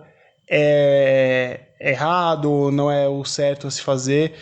[0.46, 4.34] é errado, não é o certo a se fazer.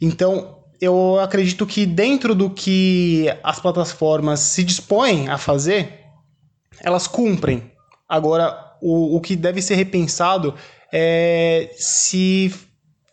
[0.00, 6.00] Então, eu acredito que dentro do que as plataformas se dispõem a fazer,
[6.80, 7.70] elas cumprem.
[8.08, 10.54] Agora, o, o que deve ser repensado
[10.92, 12.52] é se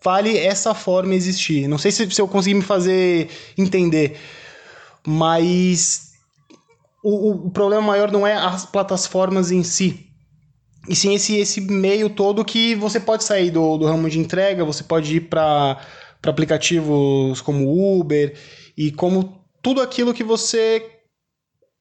[0.03, 1.67] vale essa forma existir.
[1.67, 4.19] Não sei se, se eu consegui me fazer entender,
[5.05, 6.11] mas
[7.03, 10.13] o, o problema maior não é as plataformas em si,
[10.87, 14.65] e sim esse, esse meio todo que você pode sair do, do ramo de entrega,
[14.65, 15.79] você pode ir para
[16.29, 18.33] aplicativos como Uber
[18.77, 20.85] e como tudo aquilo que você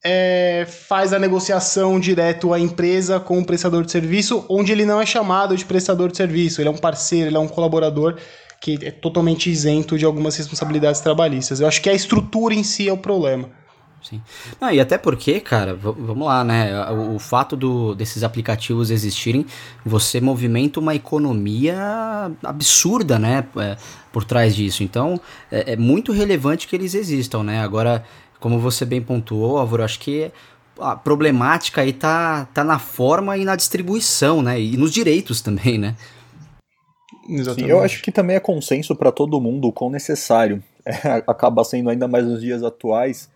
[0.05, 5.01] é, faz a negociação direto à empresa com o prestador de serviço, onde ele não
[5.01, 8.16] é chamado de prestador de serviço, ele é um parceiro, ele é um colaborador
[8.61, 11.61] que é totalmente isento de algumas responsabilidades trabalhistas.
[11.61, 13.51] Eu acho que a estrutura em si é o problema.
[14.03, 14.20] Sim.
[14.61, 16.90] Não, e até porque, cara, vamos lá, né?
[16.90, 19.46] O, o, fato do, desses aplicativos existirem,
[19.84, 23.44] você movimenta uma economia absurda, né?
[23.57, 23.76] É,
[24.12, 24.82] por trás disso.
[24.82, 27.62] Então, é, é muito relevante que eles existam, né?
[27.62, 28.05] Agora,
[28.40, 30.32] como você bem pontuou, Álvaro, acho que
[30.80, 34.61] a problemática aí tá, tá na forma e na distribuição, né?
[34.61, 35.94] E nos direitos também, né?
[37.28, 37.66] Exatamente.
[37.66, 41.62] Sim, eu acho que também é consenso para todo mundo o quão necessário é, acaba
[41.62, 43.30] sendo ainda mais nos dias atuais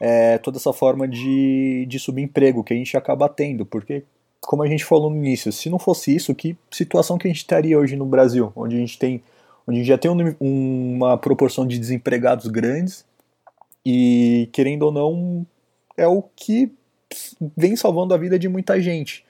[0.00, 4.04] é, toda essa forma de, de subemprego que a gente acaba tendo, porque
[4.40, 7.38] como a gente falou no início, se não fosse isso, que situação que a gente
[7.38, 9.22] estaria hoje no Brasil, onde a gente tem,
[9.66, 13.04] onde a gente já tem um, uma proporção de desempregados grandes
[13.84, 15.46] e, querendo ou não,
[15.96, 16.72] é o que
[17.56, 19.24] vem salvando a vida de muita gente.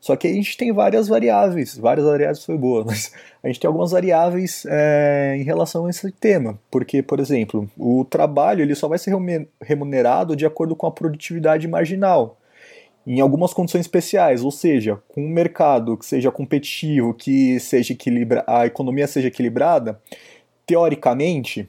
[0.00, 3.68] Só que a gente tem várias variáveis, várias variáveis foi boa, mas a gente tem
[3.68, 6.58] algumas variáveis é, em relação a esse tema.
[6.70, 9.14] Porque, por exemplo, o trabalho ele só vai ser
[9.60, 12.38] remunerado de acordo com a produtividade marginal.
[13.06, 18.44] Em algumas condições especiais, ou seja, com um mercado que seja competitivo, que seja equilibra
[18.46, 20.00] a economia seja equilibrada,
[20.66, 21.68] teoricamente,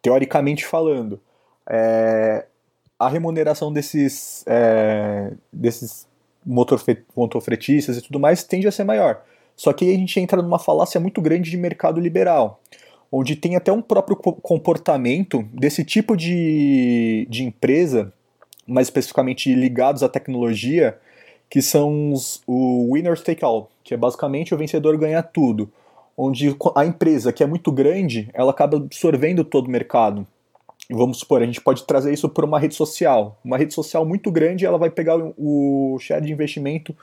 [0.00, 1.20] teoricamente falando,
[1.68, 2.46] é,
[2.98, 6.06] a remuneração desses, é, desses
[6.50, 9.22] motorfretistas e tudo mais tende a ser maior.
[9.56, 12.60] Só que aí a gente entra numa falácia muito grande de mercado liberal,
[13.12, 18.12] onde tem até um próprio comportamento desse tipo de, de empresa,
[18.66, 20.98] mais especificamente ligados à tecnologia,
[21.48, 25.70] que são os, o winners take all, que é basicamente o vencedor ganha tudo,
[26.16, 30.26] onde a empresa que é muito grande, ela acaba absorvendo todo o mercado
[30.90, 33.38] vamos supor, a gente pode trazer isso para uma rede social.
[33.44, 36.94] Uma rede social muito grande, ela vai pegar o share de investimento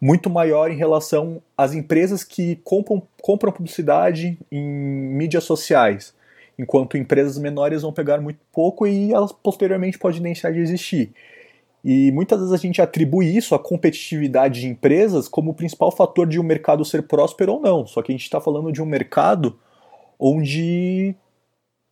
[0.00, 6.14] muito maior em relação às empresas que compram, compram publicidade em mídias sociais,
[6.58, 11.12] enquanto empresas menores vão pegar muito pouco e elas posteriormente podem deixar de existir.
[11.84, 16.26] E muitas vezes a gente atribui isso à competitividade de empresas como o principal fator
[16.26, 17.86] de um mercado ser próspero ou não.
[17.86, 19.58] Só que a gente está falando de um mercado
[20.18, 21.14] onde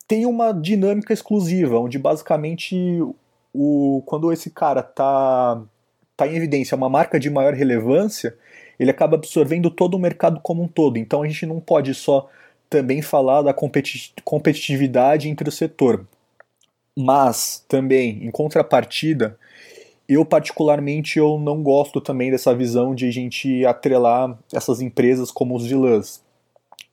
[0.07, 2.77] tem uma dinâmica exclusiva, onde basicamente
[3.53, 5.61] o, quando esse cara tá,
[6.17, 8.37] tá em evidência, uma marca de maior relevância,
[8.79, 10.99] ele acaba absorvendo todo o mercado como um todo.
[10.99, 12.29] Então a gente não pode só
[12.69, 13.55] também falar da
[14.25, 16.07] competitividade entre o setor.
[16.99, 19.39] Mas também, em contrapartida,
[20.09, 25.57] eu particularmente eu não gosto também dessa visão de a gente atrelar essas empresas como
[25.57, 26.23] os vilãs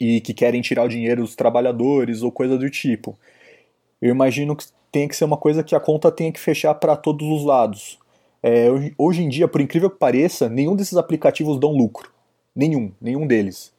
[0.03, 3.17] e que querem tirar o dinheiro dos trabalhadores ou coisa do tipo.
[4.01, 6.97] Eu imagino que tem que ser uma coisa que a conta tenha que fechar para
[6.97, 7.97] todos os lados.
[8.41, 12.11] É, hoje em dia, por incrível que pareça, nenhum desses aplicativos dão lucro.
[12.53, 13.71] Nenhum, nenhum deles.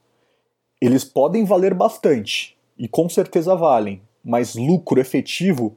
[0.81, 5.77] Eles podem valer bastante, e com certeza valem, mas lucro efetivo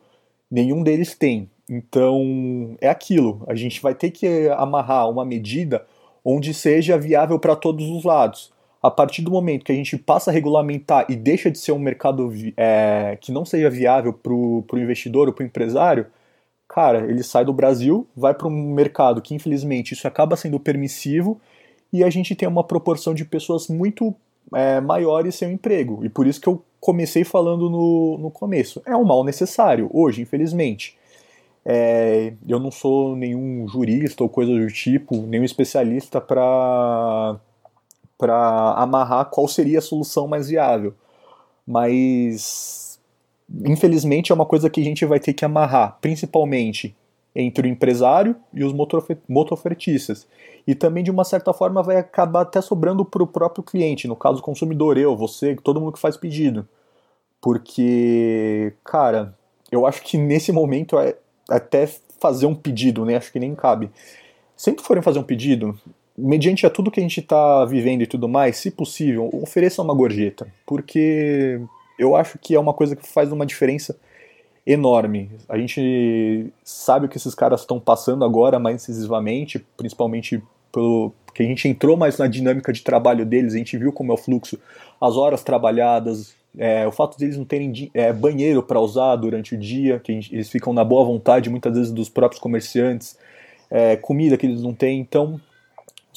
[0.49, 1.49] nenhum deles tem.
[1.69, 5.85] Então é aquilo, a gente vai ter que amarrar uma medida
[6.23, 10.29] onde seja viável para todos os lados a partir do momento que a gente passa
[10.29, 14.65] a regulamentar e deixa de ser um mercado é, que não seja viável para o
[14.73, 16.07] investidor ou para o empresário,
[16.67, 21.39] cara, ele sai do Brasil, vai para um mercado que infelizmente isso acaba sendo permissivo
[21.91, 24.13] e a gente tem uma proporção de pessoas muito
[24.53, 26.05] é, maiores sem emprego.
[26.05, 28.81] E por isso que eu comecei falando no, no começo.
[28.85, 30.97] É um mal necessário hoje, infelizmente.
[31.65, 37.37] É, eu não sou nenhum jurista ou coisa do tipo, nenhum especialista para
[38.17, 40.93] para amarrar qual seria a solução mais viável.
[41.65, 42.87] Mas
[43.63, 46.95] infelizmente é uma coisa que a gente vai ter que amarrar, principalmente
[47.35, 48.73] entre o empresário e os
[49.27, 50.27] motofretistas.
[50.65, 54.15] E também, de uma certa forma, vai acabar até sobrando para o próprio cliente, no
[54.15, 56.67] caso, o consumidor, eu, você, todo mundo que faz pedido.
[57.39, 59.37] Porque, cara,
[59.71, 61.15] eu acho que nesse momento é
[61.47, 61.87] até
[62.19, 63.15] fazer um pedido, né?
[63.15, 63.91] Acho que nem cabe.
[64.55, 65.79] Sempre forem fazer um pedido,
[66.17, 69.93] mediante a tudo que a gente está vivendo e tudo mais, se possível, ofereça uma
[69.93, 71.61] gorjeta, porque
[71.99, 73.95] eu acho que é uma coisa que faz uma diferença
[74.65, 75.29] enorme.
[75.47, 80.41] A gente sabe o que esses caras estão passando agora mais incisivamente, principalmente
[80.71, 84.11] pelo que a gente entrou mais na dinâmica de trabalho deles, a gente viu como
[84.11, 84.59] é o fluxo,
[84.99, 89.57] as horas trabalhadas, é, o fato deles não terem é, banheiro para usar durante o
[89.57, 93.17] dia, que gente, eles ficam na boa vontade muitas vezes dos próprios comerciantes,
[93.69, 95.39] é, comida que eles não têm, então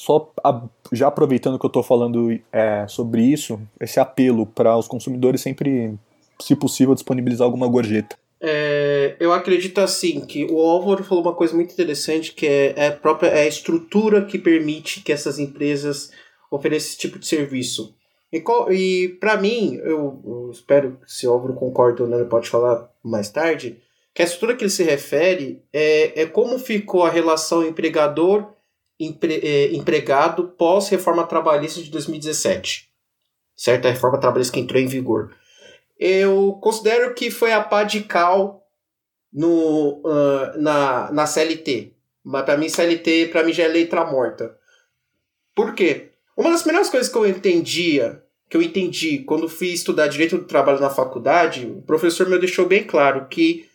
[0.01, 4.89] só a, já aproveitando que eu estou falando é, sobre isso, esse apelo para os
[4.89, 5.95] consumidores sempre,
[6.41, 8.17] se possível, disponibilizar alguma gorjeta.
[8.41, 12.87] É, eu acredito assim que o Álvaro falou uma coisa muito interessante que é, é,
[12.87, 16.11] a própria é a estrutura que permite que essas empresas
[16.51, 17.95] ofereçam esse tipo de serviço.
[18.33, 22.29] E, e para mim, eu, eu, espero que se o Álvaro concorda ou não, ele
[22.29, 23.83] pode falar mais tarde,
[24.15, 28.60] que a estrutura que ele se refere é, é como ficou a relação empregador empre,
[29.01, 32.89] empregado pós-reforma trabalhista de 2017.
[33.57, 33.87] Certo?
[33.87, 35.35] A reforma trabalhista que entrou em vigor
[36.01, 38.67] eu considero que foi a pá de cal
[39.31, 41.93] no, uh, na, na CLT.
[42.25, 44.57] Mas para mim, CLT para mim já é letra morta.
[45.55, 46.13] Por quê?
[46.35, 50.45] Uma das primeiras coisas que eu entendia, que eu entendi quando fui estudar direito do
[50.45, 53.69] trabalho na faculdade, o professor me deixou bem claro que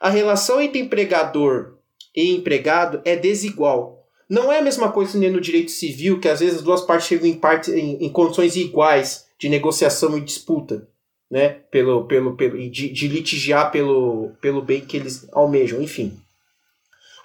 [0.00, 1.78] a relação entre empregador
[2.14, 3.97] e empregado é desigual.
[4.28, 7.26] Não é a mesma coisa no direito civil, que às vezes as duas partes chegam
[7.26, 10.86] em, parte, em, em condições iguais de negociação e disputa
[11.30, 16.18] né, pelo, pelo, pelo de, de litigiar pelo, pelo bem que eles almejam, enfim.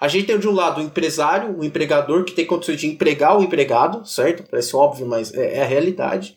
[0.00, 3.38] A gente tem de um lado o empresário, o empregador, que tem condições de empregar
[3.38, 4.44] o empregado, certo?
[4.50, 6.36] Parece óbvio, mas é, é a realidade.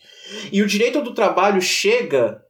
[0.52, 2.42] E o direito do trabalho chega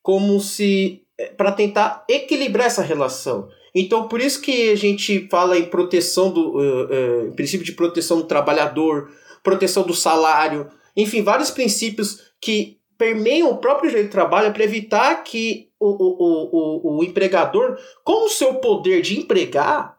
[0.00, 1.02] como se.
[1.18, 3.48] É, para tentar equilibrar essa relação.
[3.74, 6.58] Então, por isso que a gente fala em proteção do.
[6.58, 9.10] Uh, uh, princípio de proteção do trabalhador,
[9.42, 15.24] proteção do salário, enfim, vários princípios que permeiam o próprio direito do trabalho para evitar
[15.24, 19.96] que o, o, o, o empregador, com o seu poder de empregar,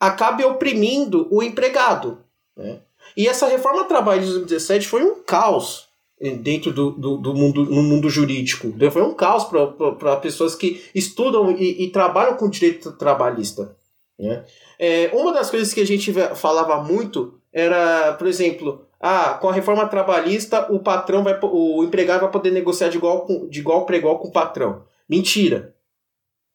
[0.00, 2.24] acabe oprimindo o empregado.
[2.56, 2.80] Né?
[3.16, 5.88] E essa reforma trabalhista de 2017 foi um caos
[6.30, 8.72] dentro do, do, do, mundo, no mundo jurídico.
[8.92, 13.76] Foi um caos para pessoas que estudam e, e, trabalham com direito trabalhista.
[14.18, 14.44] Né?
[14.78, 19.52] É, uma das coisas que a gente falava muito era, por exemplo, ah, com a
[19.52, 23.84] reforma trabalhista, o patrão vai, o empregado vai poder negociar de igual, com, de igual
[23.84, 24.84] para igual com o patrão.
[25.08, 25.74] Mentira.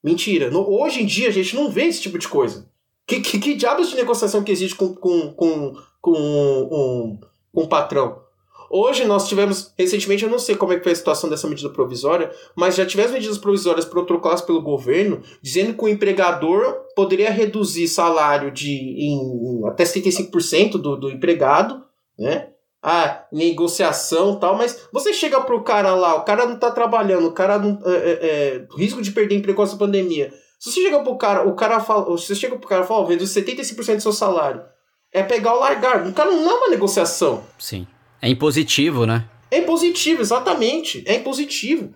[0.01, 0.49] Mentira.
[0.49, 2.69] No, hoje em dia a gente não vê esse tipo de coisa.
[3.05, 7.19] Que, que, que diabos de negociação que existe com, com, com, com um,
[7.53, 8.26] um patrão?
[8.69, 11.69] Hoje nós tivemos, recentemente, eu não sei como é que foi a situação dessa medida
[11.69, 17.87] provisória, mas já tivemos medidas provisórias protocoladas pelo governo dizendo que o empregador poderia reduzir
[17.87, 21.87] salário de em, em até 75% do, do empregado
[22.17, 22.49] né?
[22.81, 27.33] Ah, negociação tal, mas você chega pro cara lá, o cara não tá trabalhando, o
[27.33, 27.79] cara não.
[27.85, 30.31] É, é, é risco de perder emprego com essa pandemia.
[30.59, 32.05] Se você chega pro cara, o cara fala.
[32.05, 34.63] Você chega pro cara e fala, reduz 75% do seu salário.
[35.11, 36.05] É pegar o largar.
[36.07, 37.43] O cara não é uma negociação.
[37.57, 37.87] Sim.
[38.21, 39.25] É impositivo, né?
[39.49, 41.03] É impositivo, exatamente.
[41.05, 41.93] É impositivo.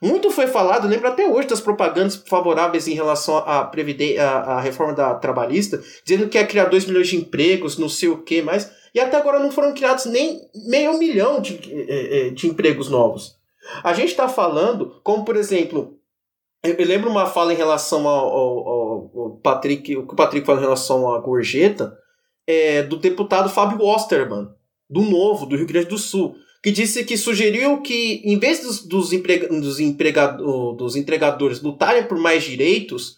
[0.00, 5.14] Muito foi falado, lembro até hoje das propagandas favoráveis em relação à, à, reforma da
[5.14, 8.68] trabalhista, dizendo que ia criar 2 milhões de empregos, não sei o que mais.
[8.92, 13.36] E até agora não foram criados nem meio milhão de, é, é, de empregos novos.
[13.84, 15.96] A gente está falando, como por exemplo,
[16.64, 20.58] eu lembro uma fala em relação ao, ao, ao Patrick, o que o Patrick fala
[20.58, 21.96] em relação à gorjeta,
[22.44, 24.48] é, do deputado Fábio Osterman,
[24.92, 28.86] do Novo, do Rio Grande do Sul, que disse que sugeriu que, em vez dos,
[28.86, 33.16] dos, emprega, dos, empregado, dos entregadores lutarem por mais direitos,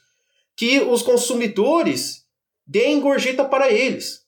[0.57, 2.22] que os consumidores
[2.64, 4.22] deem gorjeta para eles.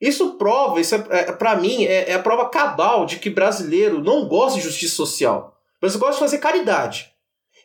[0.00, 4.02] Isso prova, isso é, é para mim, é, é, a prova cabal de que brasileiro
[4.02, 5.56] não gosta de justiça social.
[5.80, 7.09] Mas gosta de fazer caridade.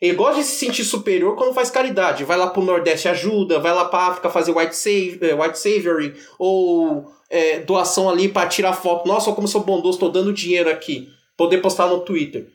[0.02, 2.24] Ele gosta de se sentir superior quando faz caridade.
[2.24, 6.14] Vai lá pro Nordeste ajuda, vai lá pra África fazer white, save, eh, white savioring,
[6.38, 9.08] ou é, doação ali para tirar foto.
[9.08, 11.10] Nossa, como sou bondoso, tô dando dinheiro aqui.
[11.38, 12.48] Poder postar no Twitter.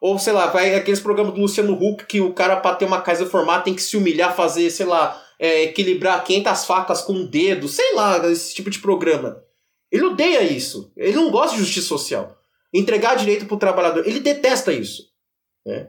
[0.00, 3.00] Ou, sei lá, vai aqueles programas do Luciano Huck que o cara pra ter uma
[3.00, 7.26] casa formada tem que se humilhar, fazer, sei lá, é, equilibrar 500 facas com um
[7.26, 9.42] dedo, sei lá, esse tipo de programa.
[9.90, 10.92] Ele odeia isso.
[10.96, 12.36] Ele não gosta de justiça social.
[12.72, 14.06] Entregar direito para o trabalhador.
[14.06, 15.08] Ele detesta isso.
[15.64, 15.88] Né?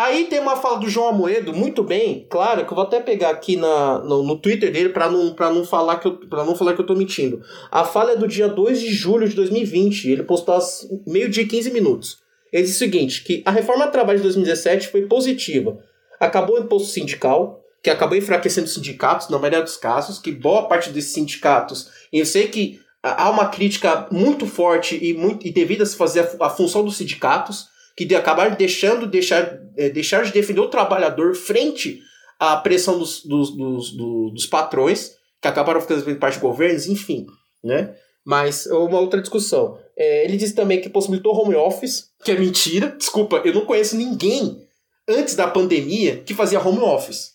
[0.00, 3.28] Aí tem uma fala do João Amoedo, muito bem, claro, que eu vou até pegar
[3.28, 6.80] aqui na, no, no Twitter dele para não, não, falar que eu, não falar que
[6.80, 7.42] eu tô mentindo.
[7.70, 10.10] A fala é do dia 2 de julho de 2020.
[10.10, 12.16] Ele postou às meio-dia e 15 minutos.
[12.50, 15.76] Ele diz o seguinte: que a reforma do trabalho de 2017 foi positiva.
[16.18, 20.66] Acabou o imposto sindical, que acabou enfraquecendo os sindicatos, na maioria dos casos, que boa
[20.66, 25.82] parte desses sindicatos, eu sei que há uma crítica muito forte e, muito, e devida
[25.82, 30.32] a se fazer a, a função dos sindicatos, que acabaram deixando deixar, é, deixar de
[30.32, 32.00] defender o trabalhador frente
[32.38, 37.26] à pressão dos, dos, dos, dos, dos patrões, que acabaram ficando parte de governos, enfim,
[37.62, 37.94] né?
[38.24, 39.78] Mas uma outra discussão.
[39.96, 42.94] É, ele disse também que possibilitou home office, que é mentira.
[42.96, 44.66] Desculpa, eu não conheço ninguém
[45.08, 47.32] antes da pandemia que fazia home office.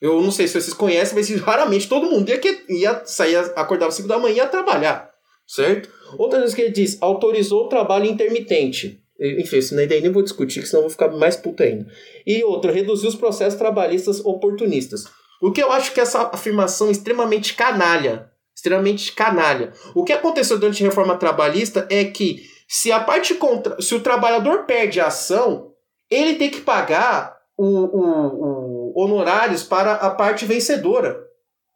[0.00, 3.94] Eu não sei se vocês conhecem, mas raramente todo mundo ia, ia sair, acordava às
[3.94, 5.08] 5 da manhã e ia trabalhar,
[5.46, 5.88] certo?
[6.18, 9.00] Outra coisa que ele diz, autorizou o trabalho intermitente.
[9.22, 11.86] Enfim, isso daí nem vou discutir, senão eu vou ficar mais puta ainda.
[12.26, 15.04] E outra, reduziu os processos trabalhistas oportunistas.
[15.40, 18.30] O que eu acho que essa afirmação é extremamente canalha.
[18.54, 19.72] Extremamente canalha.
[19.94, 23.80] O que aconteceu durante a reforma trabalhista é que se a parte contra.
[23.80, 25.72] Se o trabalhador perde a ação,
[26.10, 31.18] ele tem que pagar o, o, o honorários para a parte vencedora.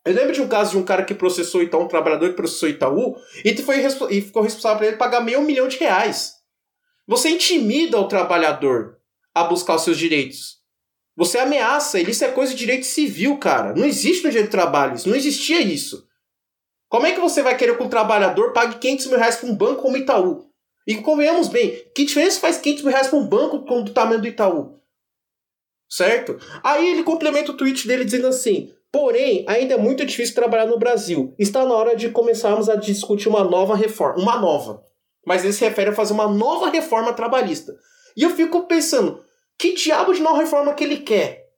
[0.05, 2.69] Eu lembro de um caso de um cara que processou Itaú, um trabalhador que processou
[2.69, 6.36] Itaú, e, foi, e ficou responsável por ele pagar meio milhão de reais.
[7.07, 8.99] Você intimida o trabalhador
[9.35, 10.57] a buscar os seus direitos.
[11.17, 12.11] Você ameaça ele.
[12.11, 13.75] Isso é coisa de direito civil, cara.
[13.75, 15.09] Não existe no direito do trabalho isso.
[15.09, 16.07] Não existia isso.
[16.89, 19.55] Como é que você vai querer que um trabalhador pague 500 mil reais para um
[19.55, 20.47] banco como Itaú?
[20.87, 24.21] E convenhamos bem, que diferença faz 500 mil reais para um banco com o tamanho
[24.21, 24.79] do Itaú?
[25.89, 26.39] Certo?
[26.63, 30.79] Aí ele complementa o tweet dele dizendo assim: Porém, ainda é muito difícil trabalhar no
[30.79, 31.35] Brasil.
[31.39, 34.21] Está na hora de começarmos a discutir uma nova reforma.
[34.21, 34.85] Uma nova
[35.27, 37.75] mas ele se refere a fazer uma nova reforma trabalhista.
[38.17, 39.23] E eu fico pensando,
[39.59, 41.49] que diabo de nova reforma que ele quer?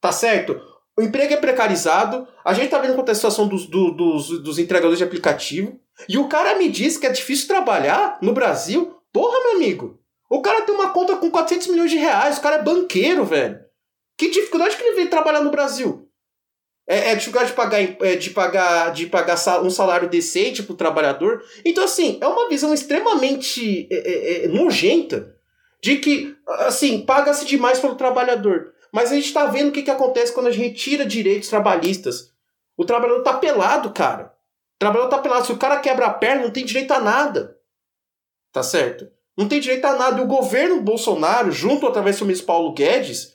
[0.00, 0.60] Tá certo?
[0.96, 4.42] O emprego é precarizado, a gente tá vendo quanto é a situação dos, do, dos,
[4.42, 8.96] dos entregadores de aplicativo, e o cara me diz que é difícil trabalhar no Brasil.
[9.12, 9.98] Porra, meu amigo!
[10.28, 13.58] O cara tem uma conta com 400 milhões de reais, o cara é banqueiro, velho.
[14.16, 16.08] Que dificuldade que ele vem trabalhar no Brasil?
[16.86, 20.76] É, é dificuldade de pagar, é, de pagar, de pagar um salário decente para o
[20.76, 21.42] trabalhador.
[21.64, 25.34] Então, assim, é uma visão extremamente é, é, é nojenta
[25.82, 28.72] de que, assim, paga-se demais pelo trabalhador.
[28.92, 32.32] Mas a gente está vendo o que, que acontece quando a gente tira direitos trabalhistas.
[32.76, 34.32] O trabalhador tá pelado, cara.
[34.76, 35.46] O trabalhador tá pelado.
[35.46, 37.58] Se o cara quebra a perna, não tem direito a nada.
[38.52, 39.10] Tá certo?
[39.36, 40.20] Não tem direito a nada.
[40.20, 43.33] E o governo Bolsonaro, junto através do ministro Paulo Guedes,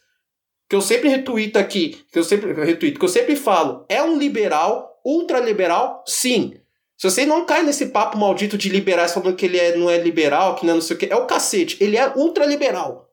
[0.69, 4.17] que eu sempre retuito aqui, que eu sempre retuito, que eu sempre falo, é um
[4.17, 6.53] liberal, ultraliberal, sim.
[6.95, 9.97] Se você não cai nesse papo maldito de liberais falando que ele é, não é
[9.97, 13.09] liberal, que não, é não sei o que, é o cacete, ele é ultraliberal.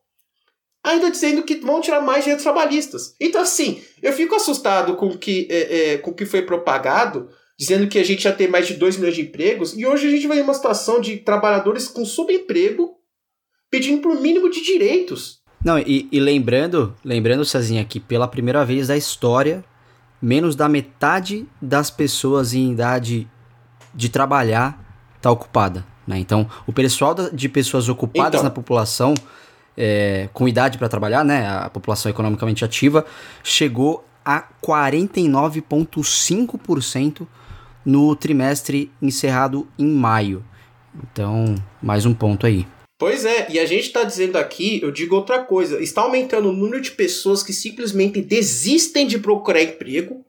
[0.84, 3.16] Ainda dizendo que vão tirar mais direitos trabalhistas.
[3.18, 7.88] Então, assim, eu fico assustado com o que, é, é, com que foi propagado, dizendo
[7.88, 10.26] que a gente já tem mais de 2 milhões de empregos, e hoje a gente
[10.26, 12.96] vai em uma situação de trabalhadores com subemprego
[13.70, 15.40] pedindo por mínimo de direitos.
[15.66, 19.64] Não, e, e lembrando, lembrando, Cezinha, que pela primeira vez da história,
[20.22, 23.28] menos da metade das pessoas em idade
[23.92, 24.80] de trabalhar
[25.16, 25.84] está ocupada.
[26.06, 26.20] Né?
[26.20, 28.44] Então, o pessoal de pessoas ocupadas então.
[28.44, 29.12] na população,
[29.76, 33.04] é, com idade para trabalhar, né, a população economicamente ativa,
[33.42, 37.26] chegou a 49,5%
[37.84, 40.44] no trimestre encerrado em maio.
[40.94, 42.68] Então, mais um ponto aí.
[42.99, 46.53] Pois é, e a gente está dizendo aqui, eu digo outra coisa, está aumentando o
[46.53, 50.24] número de pessoas que simplesmente desistem de procurar emprego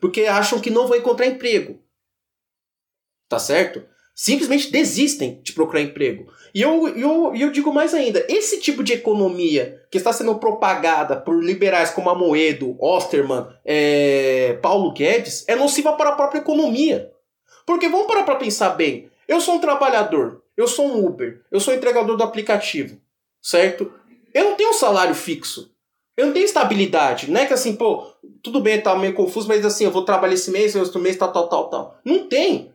[0.00, 1.78] porque acham que não vão encontrar emprego.
[3.28, 3.84] Tá certo?
[4.14, 6.32] Simplesmente desistem de procurar emprego.
[6.52, 11.16] E eu, eu, eu digo mais ainda: esse tipo de economia que está sendo propagada
[11.16, 17.10] por liberais como Amoedo, Osterman, é, Paulo Guedes, é nociva para a própria economia.
[17.64, 19.08] Porque vamos parar para pensar bem.
[19.28, 22.98] Eu sou um trabalhador, eu sou um Uber, eu sou entregador do aplicativo,
[23.40, 23.92] certo?
[24.34, 25.70] Eu não tenho um salário fixo.
[26.16, 27.30] Eu não tenho estabilidade.
[27.30, 28.06] Não é que assim, pô,
[28.42, 31.32] tudo bem, tá meio confuso, mas assim, eu vou trabalhar esse mês, outro mês, tal,
[31.32, 31.98] tal, tal, tal.
[32.04, 32.72] Não tem.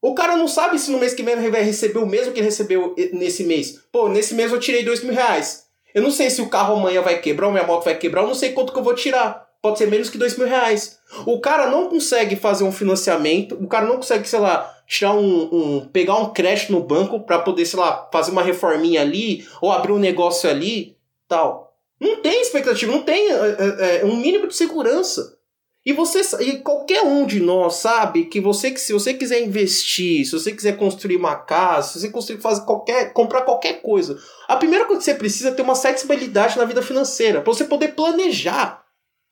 [0.00, 2.40] O cara não sabe se no mês que vem ele vai receber o mesmo que
[2.40, 3.82] ele recebeu nesse mês.
[3.92, 5.66] Pô, nesse mês eu tirei dois mil reais.
[5.94, 8.28] Eu não sei se o carro amanhã vai quebrar ou minha moto vai quebrar, eu
[8.28, 9.49] não sei quanto que eu vou tirar.
[9.62, 10.98] Pode ser menos que dois mil reais.
[11.26, 15.48] O cara não consegue fazer um financiamento, o cara não consegue, sei lá, tirar um,
[15.52, 19.70] um pegar um crédito no banco para poder, sei lá, fazer uma reforminha ali ou
[19.70, 20.96] abrir um negócio ali,
[21.28, 21.76] tal.
[22.00, 25.38] Não tem expectativa, não tem é, é, um mínimo de segurança.
[25.84, 30.24] E você e qualquer um de nós sabe que você que se você quiser investir,
[30.26, 34.56] se você quiser construir uma casa, se você conseguir fazer qualquer comprar qualquer coisa, a
[34.56, 37.64] primeira coisa que você precisa é ter uma certa estabilidade na vida financeira, para você
[37.64, 38.84] poder planejar.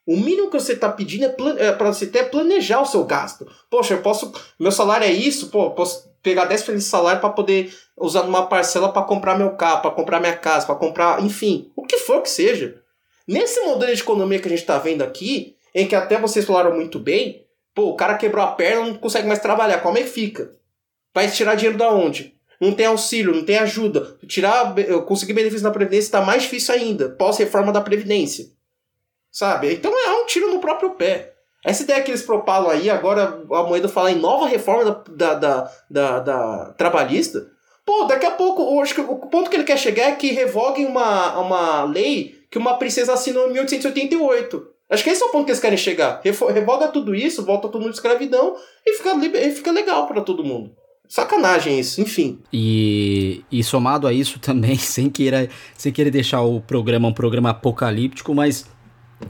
[0.08, 3.46] O mínimo que você está pedindo é, é para você ter planejar o seu gasto.
[3.68, 4.32] Poxa, eu posso.
[4.58, 8.90] Meu salário é isso, pô, posso pegar 10 de salário para poder usar numa parcela
[8.90, 12.30] para comprar meu carro, para comprar minha casa, para comprar, enfim, o que for que
[12.30, 12.80] seja.
[13.26, 16.74] Nesse modelo de economia que a gente está vendo aqui, em que até vocês falaram
[16.74, 17.44] muito bem,
[17.74, 20.52] pô, o cara quebrou a perna, não consegue mais trabalhar, como é que fica?
[21.14, 22.34] Vai tirar dinheiro da onde?
[22.58, 24.16] Não tem auxílio, não tem ajuda.
[24.26, 24.74] Tirar,
[25.06, 28.56] conseguir benefício na Previdência está mais difícil ainda, pós-reforma da Previdência.
[29.30, 29.74] Sabe?
[29.74, 31.34] Então é um tiro no próprio pé.
[31.64, 35.70] Essa ideia que eles propalam aí, agora a Moeda falar em nova reforma da, da,
[35.90, 37.46] da, da, trabalhista,
[37.84, 40.86] pô, daqui a pouco, acho que o ponto que ele quer chegar é que revoguem
[40.86, 44.68] uma, uma lei que uma princesa assinou em 1888.
[44.90, 46.20] Acho que esse é o ponto que eles querem chegar.
[46.22, 48.56] Revoga tudo isso, volta todo mundo de escravidão
[48.86, 50.70] e fica, e fica legal para todo mundo.
[51.08, 52.38] Sacanagem isso, enfim.
[52.52, 57.50] E, e somado a isso também, sem querer, sem querer deixar o programa um programa
[57.50, 58.66] apocalíptico, mas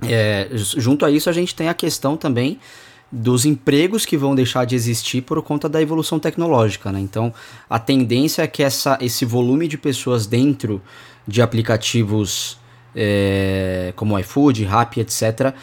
[0.03, 2.59] é, junto a isso a gente tem a questão também
[3.11, 7.01] dos empregos que vão deixar de existir por conta da evolução tecnológica, né?
[7.01, 7.33] Então,
[7.69, 10.83] a tendência é que essa, esse volume de pessoas dentro
[11.27, 12.59] de aplicativos
[12.95, 15.55] é, como iFood, Rappi, etc.,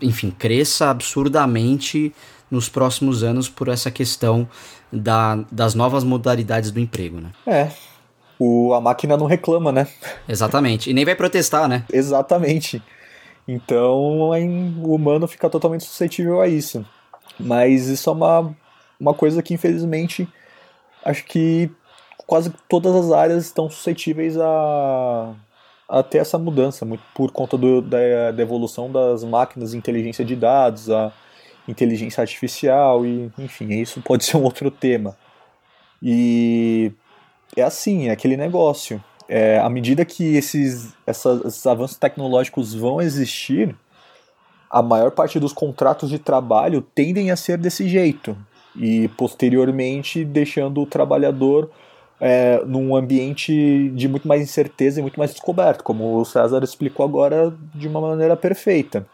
[0.00, 2.12] enfim, cresça absurdamente
[2.50, 4.46] nos próximos anos por essa questão
[4.92, 7.30] da, das novas modalidades do emprego, né?
[7.46, 7.70] É.
[8.38, 9.86] O, a máquina não reclama, né?
[10.28, 10.90] Exatamente.
[10.90, 11.84] E nem vai protestar, né?
[11.92, 12.82] Exatamente.
[13.46, 16.84] Então o humano fica totalmente suscetível a isso.
[17.38, 18.54] Mas isso é uma,
[18.98, 20.28] uma coisa que, infelizmente,
[21.04, 21.70] acho que
[22.26, 25.34] quase todas as áreas estão suscetíveis a,
[25.88, 30.90] a ter essa mudança, por conta do, da, da evolução das máquinas, inteligência de dados,
[30.90, 31.12] a
[31.68, 35.16] inteligência artificial, e enfim, isso pode ser um outro tema.
[36.02, 36.92] E
[37.56, 43.00] é assim, é aquele negócio é, à medida que esses, essas, esses avanços tecnológicos vão
[43.00, 43.74] existir,
[44.70, 48.36] a maior parte dos contratos de trabalho tendem a ser desse jeito
[48.76, 51.70] e posteriormente deixando o trabalhador
[52.20, 57.04] é, num ambiente de muito mais incerteza e muito mais descoberto, como o César explicou
[57.04, 59.06] agora de uma maneira perfeita.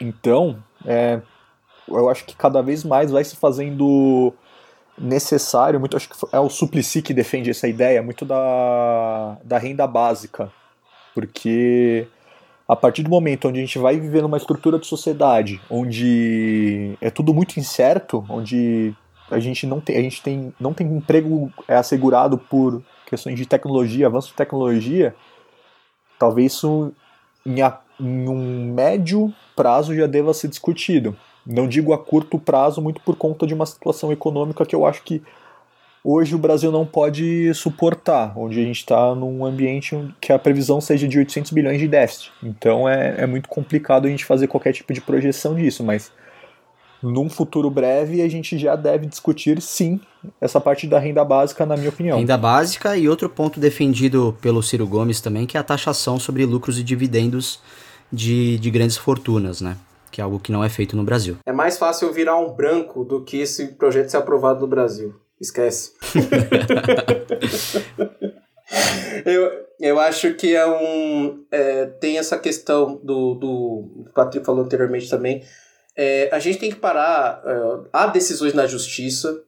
[0.00, 1.20] Então, é,
[1.88, 4.32] eu acho que cada vez mais vai se fazendo
[4.98, 9.86] necessário, muito acho que é o Suplicy que defende essa ideia, muito da, da renda
[9.86, 10.52] básica,
[11.14, 12.06] porque
[12.68, 17.10] a partir do momento onde a gente vai viver numa estrutura de sociedade onde é
[17.10, 18.94] tudo muito incerto, onde
[19.30, 23.46] a gente não tem, a gente tem, não tem emprego é assegurado por questões de
[23.46, 25.14] tecnologia, avanço de tecnologia,
[26.18, 26.92] talvez isso
[27.44, 31.16] em, a, em um médio prazo já deva ser discutido.
[31.46, 35.02] Não digo a curto prazo, muito por conta de uma situação econômica que eu acho
[35.02, 35.22] que
[36.04, 40.80] hoje o Brasil não pode suportar, onde a gente está num ambiente que a previsão
[40.80, 42.32] seja de 800 bilhões de déficit.
[42.42, 46.12] Então é, é muito complicado a gente fazer qualquer tipo de projeção disso, mas
[47.02, 50.00] num futuro breve a gente já deve discutir sim
[50.40, 52.18] essa parte da renda básica, na minha opinião.
[52.18, 56.46] Renda básica e outro ponto defendido pelo Ciro Gomes também, que é a taxação sobre
[56.46, 57.60] lucros e dividendos
[58.12, 59.76] de, de grandes fortunas, né?
[60.12, 61.38] Que é algo que não é feito no Brasil.
[61.46, 65.14] É mais fácil eu virar um branco do que esse projeto ser aprovado no Brasil.
[65.40, 65.92] Esquece.
[69.24, 69.50] eu,
[69.80, 71.44] eu acho que é um.
[71.50, 73.48] É, tem essa questão do, do.
[73.48, 75.42] O Patrick falou anteriormente também.
[75.96, 77.42] É, a gente tem que parar.
[77.44, 79.42] É, há decisões na justiça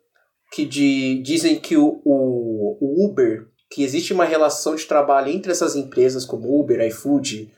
[0.50, 5.52] que de, dizem que o, o, o Uber, que existe uma relação de trabalho entre
[5.52, 7.52] essas empresas como Uber, iFood,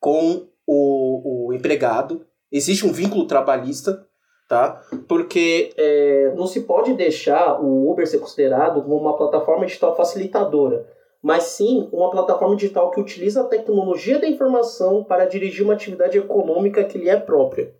[0.00, 4.06] com o, o empregado, existe um vínculo trabalhista,
[4.48, 4.82] tá?
[5.06, 10.86] Porque é, não se pode deixar o Uber ser considerado como uma plataforma digital facilitadora,
[11.22, 16.16] mas sim uma plataforma digital que utiliza a tecnologia da informação para dirigir uma atividade
[16.16, 17.74] econômica que lhe é própria.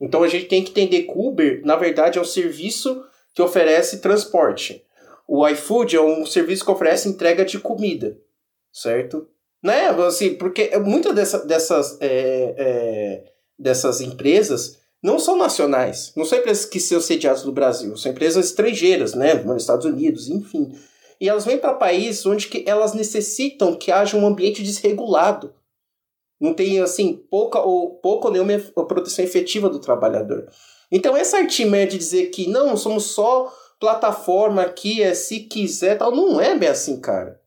[0.00, 3.42] Então a gente tem que entender que o Uber, na verdade, é um serviço que
[3.42, 4.82] oferece transporte.
[5.28, 8.18] O iFood é um serviço que oferece entrega de comida,
[8.72, 9.28] certo?
[9.62, 9.88] Né?
[9.88, 13.29] Assim, porque muitas dessa, dessas é, é,
[13.60, 18.46] dessas empresas não são nacionais, não são empresas que são sediadas no Brasil, são empresas
[18.46, 20.74] estrangeiras, né, nos Estados Unidos, enfim.
[21.20, 25.54] E elas vêm para países onde que elas necessitam que haja um ambiente desregulado.
[26.40, 30.48] Não tem, assim, pouca ou, pouca ou nenhuma proteção efetiva do trabalhador.
[30.90, 36.10] Então, essa artimanha de dizer que não, somos só plataforma aqui, é se quiser tal,
[36.10, 37.38] não é bem assim, cara.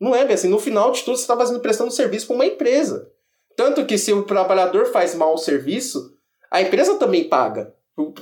[0.00, 0.48] Não é bem assim.
[0.48, 3.11] No final de tudo, você está fazendo prestando serviço para uma empresa.
[3.56, 6.12] Tanto que se o trabalhador faz mal o serviço,
[6.50, 7.74] a empresa também paga.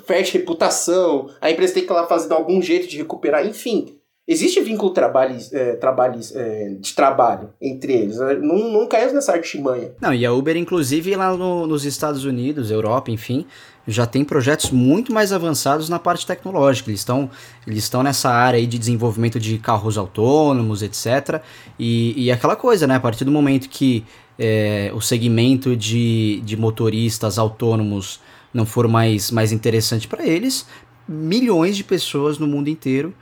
[0.06, 3.96] Perde reputação, a empresa tem que ir lá fazer de algum jeito de recuperar, enfim.
[4.26, 8.18] Existe vínculo trabalho, é, trabalho, é, de trabalho entre eles.
[8.18, 8.34] Né?
[8.34, 9.92] Não, não caiu nessa artimanha.
[10.00, 13.44] Não, e a Uber, inclusive, lá no, nos Estados Unidos, Europa, enfim,
[13.86, 16.90] já tem projetos muito mais avançados na parte tecnológica.
[16.90, 17.30] Eles estão
[17.66, 21.42] eles estão nessa área aí de desenvolvimento de carros autônomos, etc.
[21.78, 22.96] E, e aquela coisa, né?
[22.96, 24.04] A partir do momento que
[24.38, 28.20] é, o segmento de, de motoristas autônomos
[28.52, 30.66] não for mais, mais interessante para eles,
[31.08, 33.14] milhões de pessoas no mundo inteiro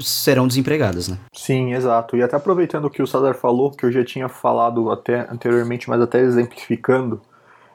[0.00, 1.18] serão desempregadas, né?
[1.32, 2.16] Sim, exato.
[2.16, 5.88] E até aproveitando o que o César falou, que eu já tinha falado até anteriormente,
[5.88, 7.20] mas até exemplificando,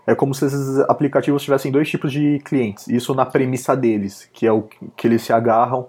[0.05, 2.87] é como se esses aplicativos tivessem dois tipos de clientes.
[2.87, 4.63] Isso na premissa deles, que é o
[4.95, 5.87] que eles se agarram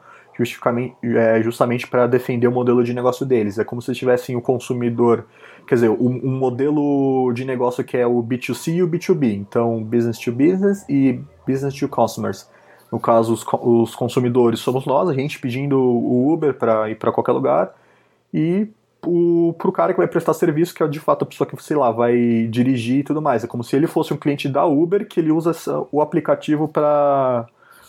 [1.03, 3.59] é, justamente para defender o modelo de negócio deles.
[3.59, 5.27] É como se tivessem o consumidor,
[5.67, 9.35] quer dizer, um, um, modelo de negócio que é o B2C e o B2B.
[9.35, 12.49] Então, business to business e business to customers.
[12.91, 17.13] No caso, os, os consumidores somos nós, a gente pedindo o Uber para ir para
[17.13, 17.75] qualquer lugar,
[18.33, 18.69] e
[19.03, 21.77] para o cara que vai prestar serviço, que é de fato a pessoa que, sei
[21.77, 23.43] lá, vai dirigir e tudo mais.
[23.43, 25.53] É como se ele fosse um cliente da Uber que ele usa
[25.91, 27.47] o aplicativo para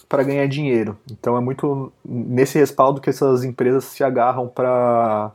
[0.09, 0.97] para ganhar dinheiro.
[1.09, 5.32] Então é muito nesse respaldo que essas empresas se agarram para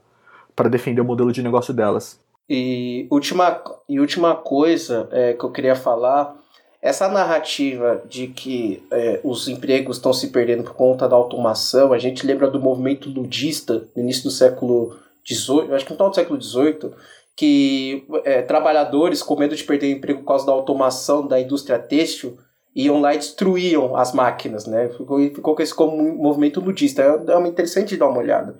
[0.55, 2.19] para defender o modelo de negócio delas.
[2.51, 6.35] E última, e última coisa é, que eu queria falar,
[6.81, 11.99] essa narrativa de que é, os empregos estão se perdendo por conta da automação, a
[11.99, 14.97] gente lembra do movimento ludista no início do século
[15.29, 16.91] XVIII, acho que no final do século XVIII,
[17.37, 22.39] que é, trabalhadores, com medo de perder emprego por causa da automação da indústria têxtil,
[22.75, 24.89] iam lá e destruíam as máquinas, né?
[24.89, 27.03] Ficou, ficou com esse movimento ludista.
[27.03, 28.57] É, é interessante dar uma olhada.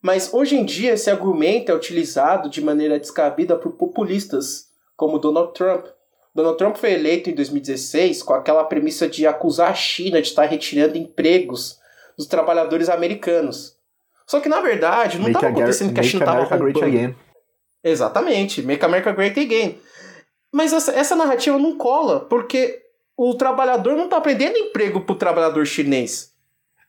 [0.00, 5.52] Mas hoje em dia esse argumento é utilizado de maneira descabida por populistas, como Donald
[5.52, 5.86] Trump.
[6.34, 10.44] Donald Trump foi eleito em 2016 com aquela premissa de acusar a China de estar
[10.44, 11.78] retirando empregos
[12.16, 13.75] dos trabalhadores americanos.
[14.26, 17.16] Só que na verdade não estava acontecendo que a China estava roubando.
[17.82, 19.78] Exatamente, Make America Great Again.
[20.52, 22.82] Mas essa, essa narrativa não cola, porque
[23.16, 26.32] o trabalhador não está perdendo emprego para o trabalhador chinês.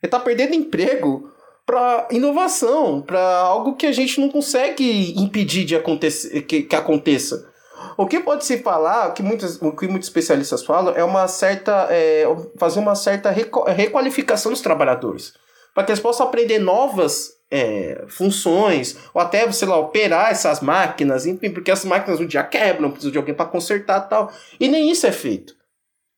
[0.02, 1.32] Ele está perdendo emprego
[1.66, 7.52] para inovação, para algo que a gente não consegue impedir de acontecer, que, que aconteça.
[7.96, 11.28] O que pode se falar, o que muitos, o que muitos especialistas falam, é uma
[11.28, 11.88] certa.
[11.92, 12.24] É,
[12.58, 15.34] fazer uma certa requalificação dos trabalhadores
[15.78, 21.28] para que eles possam aprender novas é, funções, ou até, sei lá, operar essas máquinas,
[21.28, 24.32] enfim, porque as máquinas um dia quebram, precisam de alguém para consertar tal.
[24.60, 25.54] E nem isso é feito,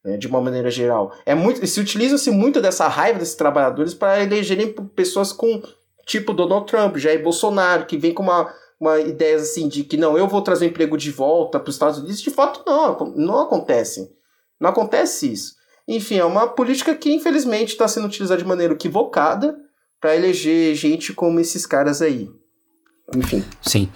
[0.02, 1.12] né, de uma maneira geral.
[1.26, 5.62] É muito, se utiliza-se muito dessa raiva desses trabalhadores para elegerem pessoas com
[6.06, 10.18] tipo Donald Trump, Jair Bolsonaro, que vem com uma, uma ideia assim de que não,
[10.18, 12.22] eu vou trazer o emprego de volta para os Estados Unidos.
[12.22, 14.10] De fato, não, não acontece.
[14.58, 15.59] Não acontece isso.
[15.90, 19.58] Enfim, é uma política que infelizmente está sendo utilizada de maneira equivocada
[20.00, 22.30] para eleger gente como esses caras aí.
[23.18, 23.44] Enfim.
[23.60, 23.90] Sim.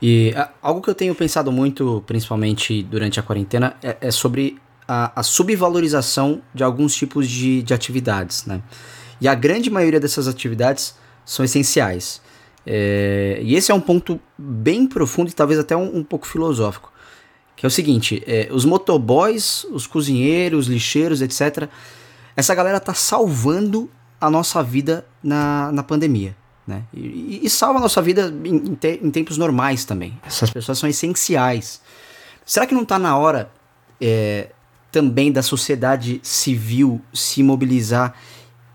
[0.00, 4.58] E a, algo que eu tenho pensado muito, principalmente durante a quarentena, é, é sobre
[4.86, 8.62] a, a, subvalorização de alguns tipos de, de atividades, né?
[9.18, 10.94] E a grande maioria dessas atividades
[11.24, 12.20] são essenciais.
[12.66, 16.92] É, e esse é um ponto bem profundo e talvez até um, um pouco filosófico
[17.58, 21.68] que é o seguinte: é, os motoboys, os cozinheiros, lixeiros, etc.
[22.36, 23.90] Essa galera tá salvando
[24.20, 26.36] a nossa vida na, na pandemia.
[26.64, 26.84] Né?
[26.94, 30.18] E, e salva a nossa vida em, te, em, tempos normais também.
[30.24, 31.80] Essas pessoas são essenciais.
[32.46, 33.50] Será que não está na hora
[34.00, 34.50] é,
[34.92, 38.14] também da sociedade civil se mobilizar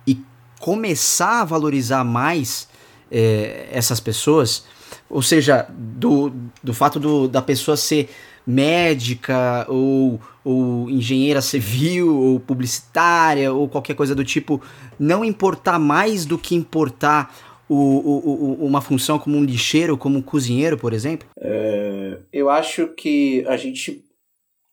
[0.05, 0.21] e
[0.59, 2.67] começar a valorizar mais
[3.09, 4.65] é, essas pessoas?
[5.09, 8.09] Ou seja, do, do fato do, da pessoa ser
[8.45, 14.61] médica ou, ou engenheira civil ou publicitária ou qualquer coisa do tipo
[14.99, 17.33] não importar mais do que importar
[17.69, 21.27] o, o, o, uma função como um lixeiro, como um cozinheiro, por exemplo?
[21.39, 24.03] É, eu acho que a gente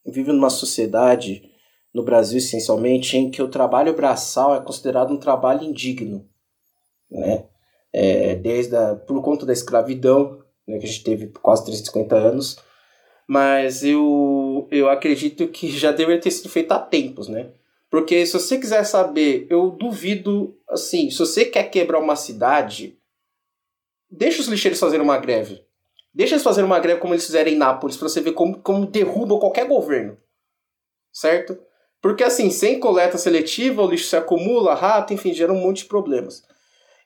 [0.05, 1.43] vive numa sociedade,
[1.95, 6.27] no Brasil essencialmente, em que o trabalho braçal é considerado um trabalho indigno.
[7.11, 7.45] Né?
[7.93, 12.17] É, desde a, por conta da escravidão, né, que a gente teve por quase 350
[12.17, 12.59] anos,
[13.31, 17.51] mas eu, eu acredito que já deveria ter sido feito há tempos, né?
[17.89, 22.99] Porque se você quiser saber, eu duvido, assim, se você quer quebrar uma cidade,
[24.11, 25.65] deixa os lixeiros fazerem uma greve.
[26.13, 28.85] Deixa eles fazerem uma greve como eles fizeram em Nápoles, pra você ver como, como
[28.85, 30.19] derrubam qualquer governo.
[31.13, 31.57] Certo?
[32.03, 35.89] Porque assim, sem coleta seletiva, o lixo se acumula, rato, enfim, gera um monte de
[35.89, 36.43] problemas.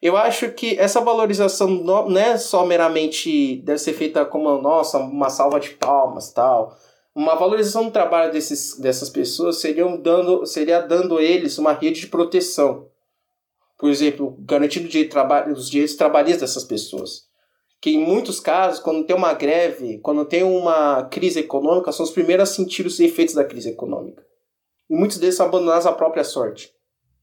[0.05, 5.31] Eu acho que essa valorização não é só meramente deve ser feita como, nossa, uma
[5.31, 6.77] salva de palmas tal.
[7.15, 12.09] Uma valorização do trabalho desses, dessas pessoas seria dando, seria dando eles uma rede de
[12.09, 12.87] proteção.
[13.79, 17.27] Por exemplo, garantindo de trabalho, os direitos trabalhistas dessas pessoas.
[17.81, 22.13] Que em muitos casos, quando tem uma greve, quando tem uma crise econômica, são os
[22.13, 24.23] primeiros a sentir os efeitos da crise econômica.
[24.91, 26.74] E muitos deles são abandonados à própria sorte.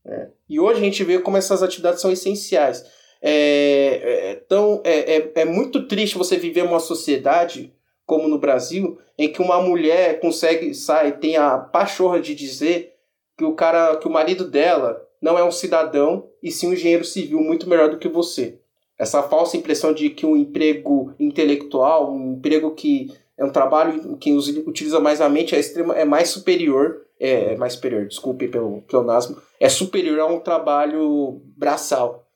[0.05, 0.29] É.
[0.49, 2.83] E hoje a gente vê como essas atividades são essenciais.
[3.21, 7.73] É, é, então, é, é, é muito triste você viver uma sociedade
[8.05, 12.95] como no Brasil, em que uma mulher consegue, sai, tem a pachorra de dizer
[13.37, 17.05] que o cara, que o marido dela não é um cidadão e sim um engenheiro
[17.05, 18.59] civil muito melhor do que você.
[18.97, 24.31] Essa falsa impressão de que um emprego intelectual, um emprego que é um trabalho que
[24.33, 28.81] utiliza mais a mente, é, extrema, é mais superior, é, é mais superior, desculpe pelo
[28.81, 32.27] pleonasmo, é superior a um trabalho braçal.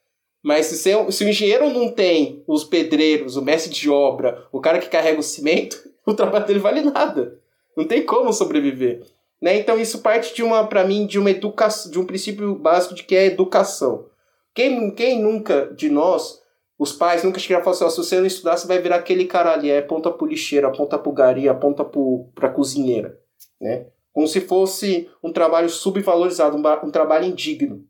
[0.44, 4.78] Mas se, se o engenheiro não tem os pedreiros, o mestre de obra, o cara
[4.78, 5.76] que carrega o cimento,
[6.06, 7.40] o trabalho dele vale nada.
[7.76, 9.02] Não tem como sobreviver.
[9.42, 9.58] Né?
[9.58, 13.04] Então isso parte de uma, para mim, de uma educação, de um princípio básico de
[13.04, 14.06] que é educação.
[14.54, 16.42] Quem, quem nunca de nós,
[16.78, 19.26] os pais nunca chegaram a falar assim, se você não estudar, você vai virar aquele
[19.26, 23.20] cara ali, é ponta pro lixeiro, aponta pro gari, aponta pro, pra cozinheira,
[23.60, 23.88] né?
[24.16, 27.86] Como se fosse um trabalho subvalorizado, um, um trabalho indigno.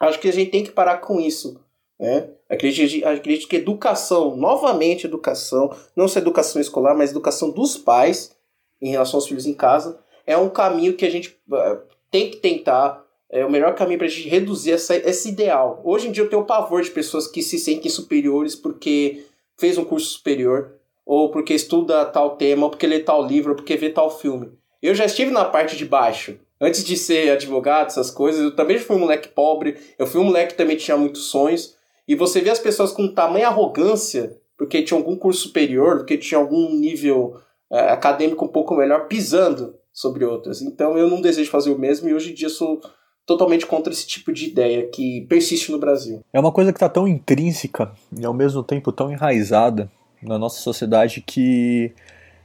[0.00, 1.60] Acho que a gente tem que parar com isso,
[2.00, 2.30] né?
[2.48, 8.34] Acredito, acredito que educação, novamente educação, não só educação escolar, mas educação dos pais
[8.80, 12.38] em relação aos filhos em casa, é um caminho que a gente uh, tem que
[12.38, 13.04] tentar.
[13.28, 15.82] É o melhor caminho para a gente reduzir essa, esse ideal.
[15.84, 19.26] Hoje em dia eu tenho pavor de pessoas que se sentem superiores porque
[19.58, 23.56] fez um curso superior, ou porque estuda tal tema, ou porque lê tal livro, ou
[23.56, 24.61] porque vê tal filme.
[24.82, 26.36] Eu já estive na parte de baixo.
[26.60, 30.24] Antes de ser advogado, essas coisas, eu também fui um moleque pobre, eu fui um
[30.24, 31.76] moleque que também tinha muitos sonhos.
[32.06, 36.38] E você vê as pessoas com tamanha arrogância, porque tinha algum curso superior, porque tinha
[36.38, 37.40] algum nível
[37.70, 40.62] é, acadêmico um pouco melhor, pisando sobre outras.
[40.62, 42.80] Então eu não desejo fazer o mesmo e hoje em dia sou
[43.26, 46.24] totalmente contra esse tipo de ideia que persiste no Brasil.
[46.32, 49.90] É uma coisa que está tão intrínseca e ao mesmo tempo tão enraizada
[50.22, 51.92] na nossa sociedade que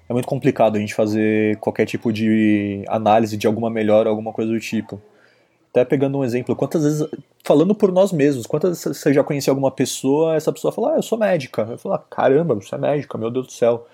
[0.09, 4.51] é muito complicado a gente fazer qualquer tipo de análise de alguma melhora, alguma coisa
[4.51, 5.01] do tipo.
[5.69, 7.07] Até pegando um exemplo, quantas vezes,
[7.43, 10.95] falando por nós mesmos, quantas vezes você já conheceu alguma pessoa, essa pessoa fala, ah,
[10.97, 11.67] eu sou médica.
[11.69, 13.85] Eu falo, ah, caramba, você é médica, meu Deus do céu.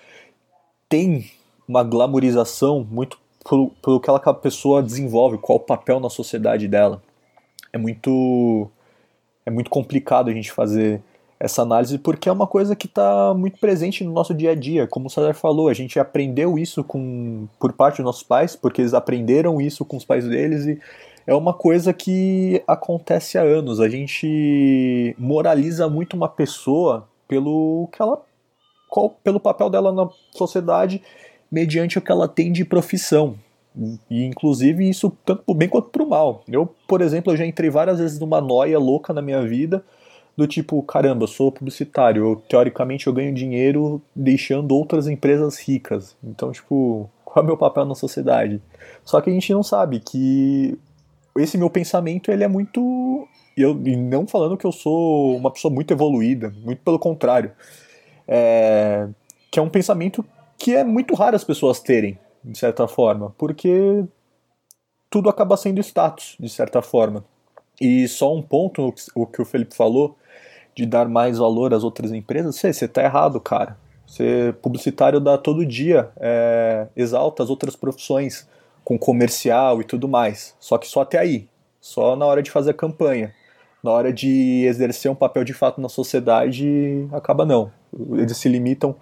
[0.88, 1.30] Tem
[1.66, 3.18] uma glamorização muito
[3.48, 7.02] pelo, pelo que aquela pessoa desenvolve, qual o papel na sociedade dela.
[7.72, 8.70] É muito
[9.46, 11.02] é muito complicado a gente fazer
[11.38, 14.86] essa análise porque é uma coisa que está muito presente no nosso dia a dia.
[14.86, 18.80] Como o César falou, a gente aprendeu isso com, por parte dos nossos pais, porque
[18.80, 20.80] eles aprenderam isso com os pais deles e
[21.26, 23.80] é uma coisa que acontece há anos.
[23.80, 28.22] A gente moraliza muito uma pessoa pelo que ela,
[28.88, 31.02] qual, pelo papel dela na sociedade
[31.50, 33.36] mediante o que ela tem de profissão.
[34.08, 36.42] E inclusive isso tanto pro bem quanto pro mal.
[36.46, 39.84] Eu, por exemplo, eu já entrei várias vezes numa noia louca na minha vida,
[40.36, 46.16] do tipo, caramba, eu sou publicitário, eu, teoricamente eu ganho dinheiro deixando outras empresas ricas.
[46.22, 48.60] Então, tipo, qual é o meu papel na sociedade?
[49.04, 50.78] Só que a gente não sabe que
[51.38, 55.72] esse meu pensamento, ele é muito eu, e não falando que eu sou uma pessoa
[55.72, 57.52] muito evoluída, muito pelo contrário.
[58.26, 59.08] É,
[59.50, 60.24] que é um pensamento
[60.58, 64.04] que é muito raro as pessoas terem, de certa forma, porque
[65.10, 67.24] tudo acaba sendo status, de certa forma.
[67.80, 70.16] E só um ponto, o que o Felipe falou,
[70.74, 73.76] de dar mais valor às outras empresas, você, você tá errado, cara.
[74.06, 78.46] Você, publicitário, dá todo dia, é, exalta as outras profissões,
[78.84, 80.54] com comercial e tudo mais.
[80.60, 81.48] Só que só até aí.
[81.80, 83.32] Só na hora de fazer a campanha.
[83.82, 87.70] Na hora de exercer um papel de fato na sociedade, acaba não.
[88.12, 88.94] Eles se limitam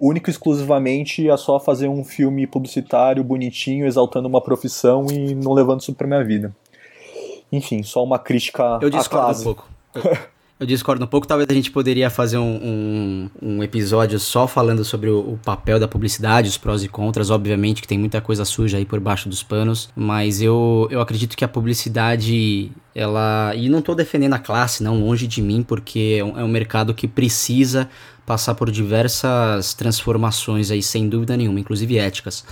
[0.00, 5.52] único e exclusivamente a só fazer um filme publicitário bonitinho, exaltando uma profissão e não
[5.52, 6.54] levando isso pra minha vida.
[7.50, 9.40] Enfim, só uma crítica Eu discordo à classe.
[9.40, 9.68] um pouco.
[10.60, 11.26] Eu discordo um pouco.
[11.26, 15.78] Talvez a gente poderia fazer um, um, um episódio só falando sobre o, o, papel
[15.78, 17.30] da publicidade, os prós e contras.
[17.30, 19.88] Obviamente que tem muita coisa suja aí por baixo dos panos.
[19.94, 23.52] Mas eu, eu acredito que a publicidade, ela.
[23.54, 26.48] E não estou defendendo a classe, não, longe de mim, porque é um, é um
[26.48, 27.88] mercado que precisa
[28.26, 32.44] passar por diversas transformações aí, sem dúvida nenhuma, inclusive éticas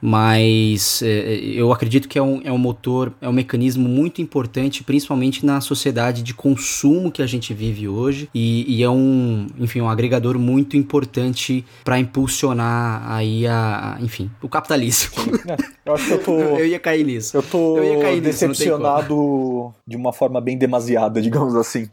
[0.00, 4.82] mas é, eu acredito que é um, é um motor, é um mecanismo muito importante,
[4.82, 9.80] principalmente na sociedade de consumo que a gente vive hoje, e, e é um, enfim,
[9.80, 15.10] um agregador muito importante para impulsionar aí a, a, enfim, o capitalismo.
[15.46, 16.38] É, eu acho que eu tô.
[16.58, 17.36] eu ia cair nisso.
[17.36, 21.88] Eu tô eu ia cair decepcionado nisso, de uma forma bem demasiada, digamos assim.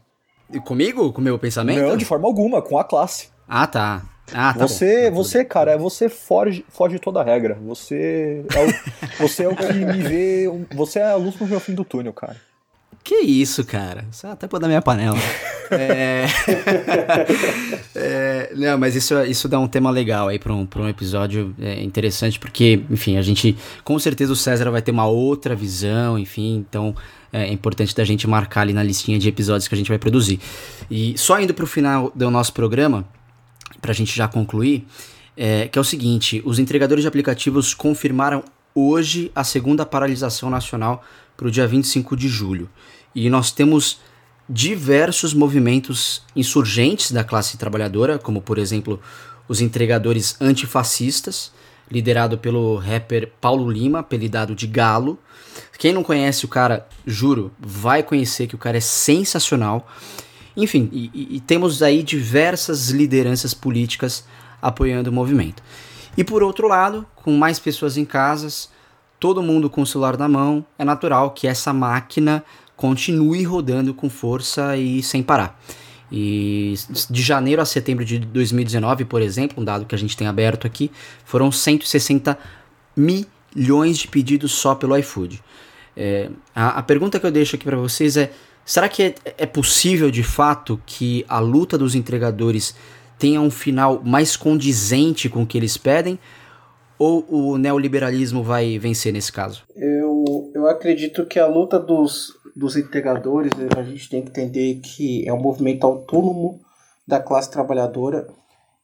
[0.64, 1.12] Comigo?
[1.12, 1.80] Com o meu pensamento?
[1.80, 3.28] Não, de forma alguma, com a classe.
[3.46, 4.02] Ah, tá.
[4.32, 5.16] Ah, tá você, bom.
[5.16, 7.58] você, cara, você foge, foge toda a regra.
[7.66, 8.68] Você é o,
[9.26, 10.46] você é o que me vê.
[10.74, 12.36] Você é a luz no meu fim do túnel, cara.
[13.02, 14.04] Que isso, cara?
[14.12, 15.16] Isso é até pôr da minha panela.
[15.72, 16.26] é...
[17.94, 18.52] é...
[18.54, 21.82] Não, mas isso, isso dá um tema legal aí para um, pra um episódio é,
[21.82, 23.56] interessante, porque, enfim, a gente.
[23.82, 26.94] Com certeza o César vai ter uma outra visão, enfim, então
[27.32, 30.38] é importante da gente marcar ali na listinha de episódios que a gente vai produzir.
[30.90, 33.06] E só indo pro final do nosso programa
[33.80, 34.86] para a gente já concluir,
[35.36, 38.42] é, que é o seguinte: os entregadores de aplicativos confirmaram
[38.74, 41.04] hoje a segunda paralisação nacional
[41.36, 42.68] para o dia 25 de julho.
[43.14, 44.00] E nós temos
[44.48, 49.00] diversos movimentos insurgentes da classe trabalhadora, como por exemplo
[49.46, 51.52] os entregadores antifascistas,
[51.90, 55.18] liderado pelo rapper Paulo Lima, apelidado de Galo.
[55.78, 59.88] Quem não conhece o cara, juro, vai conhecer que o cara é sensacional.
[60.58, 64.24] Enfim, e, e temos aí diversas lideranças políticas
[64.60, 65.62] apoiando o movimento.
[66.16, 68.68] E por outro lado, com mais pessoas em casas,
[69.20, 72.42] todo mundo com o celular na mão, é natural que essa máquina
[72.76, 75.60] continue rodando com força e sem parar.
[76.10, 76.74] E
[77.08, 80.66] de janeiro a setembro de 2019, por exemplo, um dado que a gente tem aberto
[80.66, 80.90] aqui,
[81.24, 82.36] foram 160
[82.96, 85.40] milhões de pedidos só pelo iFood.
[85.96, 88.32] É, a, a, pergunta que eu deixo aqui para vocês é:
[88.68, 92.74] será que é, é possível de fato que a luta dos entregadores
[93.18, 96.18] tenha um final mais condizente com o que eles pedem?
[96.98, 99.62] Ou o neoliberalismo vai vencer nesse caso?
[99.74, 105.26] Eu, eu acredito que a luta dos, dos entregadores, a gente tem que entender que
[105.26, 106.60] é um movimento autônomo
[107.06, 108.28] da classe trabalhadora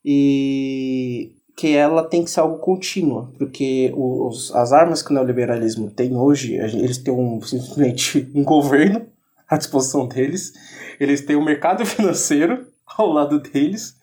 [0.03, 5.91] e que ela tem que ser algo contínuo, porque os, as armas que o neoliberalismo
[5.91, 9.07] tem hoje, eles têm um, simplesmente um governo
[9.49, 10.53] à disposição deles,
[10.99, 12.67] eles têm um mercado financeiro
[12.97, 13.97] ao lado deles,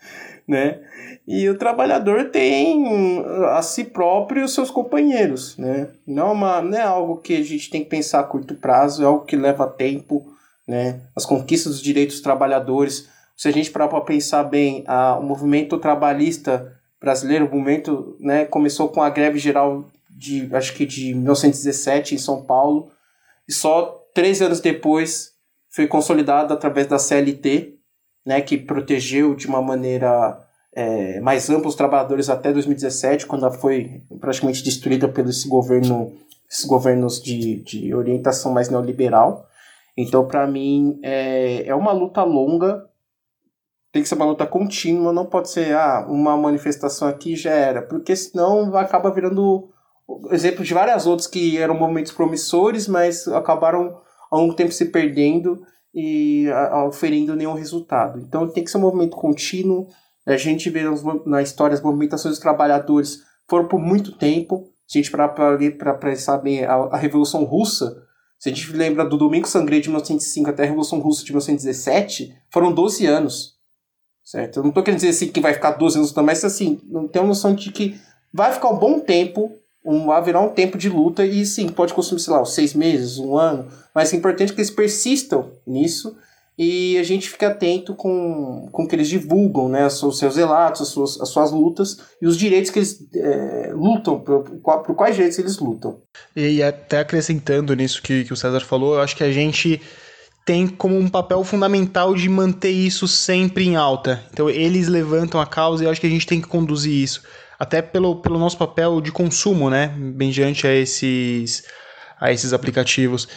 [0.48, 0.80] né?
[1.28, 5.90] E o trabalhador tem a si próprio e os seus companheiros, né?
[6.06, 9.04] Não é, uma, não é algo que a gente tem que pensar a curto prazo,
[9.04, 10.34] é algo que leva tempo,
[10.68, 11.02] né?
[11.16, 13.08] As conquistas dos direitos dos trabalhadores.
[13.38, 18.46] Se a gente parar para pensar bem, a, o movimento trabalhista brasileiro, o movimento, né,
[18.46, 22.92] começou com a greve geral de, acho que de 1917 em São Paulo,
[23.48, 25.31] e só três anos depois
[25.72, 27.76] foi consolidado através da CLT,
[28.26, 30.38] né, que protegeu de uma maneira
[30.74, 36.14] é, mais ampla os trabalhadores até 2017, quando ela foi praticamente destruída pelos governo,
[36.50, 39.48] esses governos de, de orientação mais neoliberal.
[39.98, 42.86] Então, para mim, é, é uma luta longa,
[43.92, 47.82] tem que ser uma luta contínua, não pode ser ah, uma manifestação aqui já era,
[47.82, 49.70] porque senão acaba virando
[50.32, 53.98] exemplo de várias outras que eram movimentos promissores, mas acabaram
[54.32, 55.62] ao longo tempo se perdendo
[55.94, 56.48] e
[56.88, 58.20] oferindo nenhum resultado.
[58.20, 59.88] Então tem que ser um movimento contínuo.
[60.26, 60.84] A gente vê
[61.26, 64.70] na história as movimentações dos trabalhadores foram por muito tempo.
[64.88, 68.04] Se a gente para pensar bem a, a Revolução Russa,
[68.40, 72.34] se a gente lembra do Domingo Sangrento de 1905 até a Revolução Russa de 1917,
[72.50, 73.60] foram 12 anos.
[74.24, 74.58] Certo?
[74.58, 77.22] Eu não estou querendo dizer assim que vai ficar 12 anos mas assim, não tem
[77.22, 78.00] uma noção de que
[78.34, 79.52] vai ficar um bom tempo
[79.84, 83.38] um, haverá um tempo de luta e sim, pode consumir, sei lá, seis meses, um
[83.38, 86.16] ano, mas é importante que eles persistam nisso
[86.58, 90.88] e a gente fique atento com, com que eles divulgam, né, os seus relatos, as
[90.90, 95.40] suas, as suas lutas e os direitos que eles é, lutam, por, por quais direitos
[95.40, 96.00] eles lutam.
[96.36, 99.82] E até acrescentando nisso que, que o César falou, eu acho que a gente
[100.46, 104.24] tem como um papel fundamental de manter isso sempre em alta.
[104.32, 107.24] Então eles levantam a causa e eu acho que a gente tem que conduzir isso
[107.62, 111.64] até pelo, pelo nosso papel de consumo, né, bem diante a esses,
[112.20, 113.28] a esses aplicativos.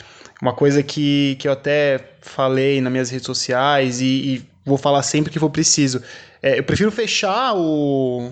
[0.41, 5.03] Uma coisa que, que eu até falei nas minhas redes sociais e, e vou falar
[5.03, 6.03] sempre que for preciso.
[6.43, 8.31] É, eu prefiro fechar o,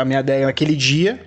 [0.00, 1.20] a minha ideia naquele dia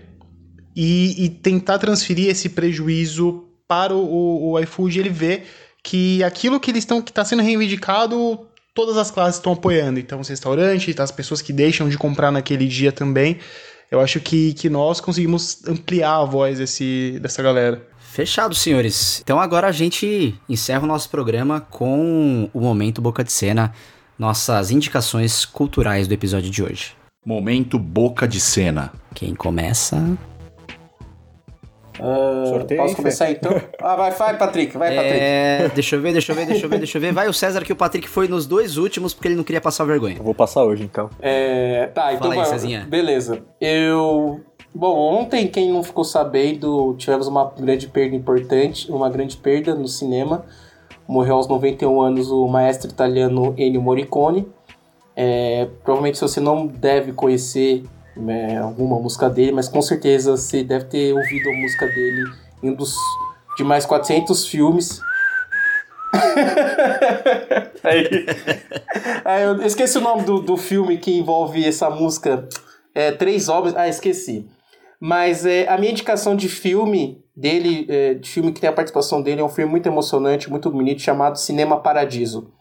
[0.76, 5.45] e, e tentar transferir esse prejuízo para o, o, o iFood ele ver
[5.84, 8.40] que aquilo que eles estão que está sendo reivindicado
[8.73, 12.68] todas as classes estão apoiando então os restaurantes as pessoas que deixam de comprar naquele
[12.68, 13.38] dia também
[13.91, 17.82] eu acho que, que nós conseguimos ampliar a voz desse, dessa galera.
[17.99, 19.20] Fechado, senhores.
[19.24, 23.74] Então agora a gente encerra o nosso programa com o momento Boca de Cena,
[24.18, 26.94] nossas indicações culturais do episódio de hoje.
[27.26, 28.91] Momento Boca de Cena.
[29.14, 30.18] Quem começa?
[31.99, 33.31] Uh, Sorteio posso começar Fê.
[33.34, 33.61] então?
[33.81, 35.76] Ah, vai, vai, Patrick, vai, é, Patrick.
[35.76, 37.11] Deixa eu ver, deixa eu ver, deixa eu ver, deixa eu ver.
[37.11, 39.84] Vai o César que o Patrick foi nos dois últimos porque ele não queria passar
[39.84, 40.17] vergonha.
[40.17, 41.09] Eu vou passar hoje, então.
[41.19, 43.41] É, tá, então Fala aí, vai, Beleza.
[43.59, 44.41] Eu
[44.73, 49.88] Bom, ontem, quem não ficou sabendo, tivemos uma grande perda importante, uma grande perda no
[49.88, 50.45] cinema.
[51.07, 54.47] Morreu aos 91 anos o maestro italiano Ennio Morricone.
[55.15, 57.84] É, provavelmente se você não deve conhecer
[58.27, 62.23] é, alguma música dele, mas com certeza você deve ter ouvido a música dele
[62.61, 62.95] em um dos
[63.55, 65.01] de mais 400 filmes.
[67.83, 68.25] aí,
[69.25, 72.47] aí, eu esqueci o nome do, do filme que envolve essa música.
[72.95, 73.75] É, Três Obras.
[73.75, 74.49] Ah, esqueci.
[74.99, 79.21] Mas é, a minha indicação de filme dele, é, de filme que tem a participação
[79.21, 82.51] dele, é um filme muito emocionante, muito bonito, chamado Cinema Paradiso.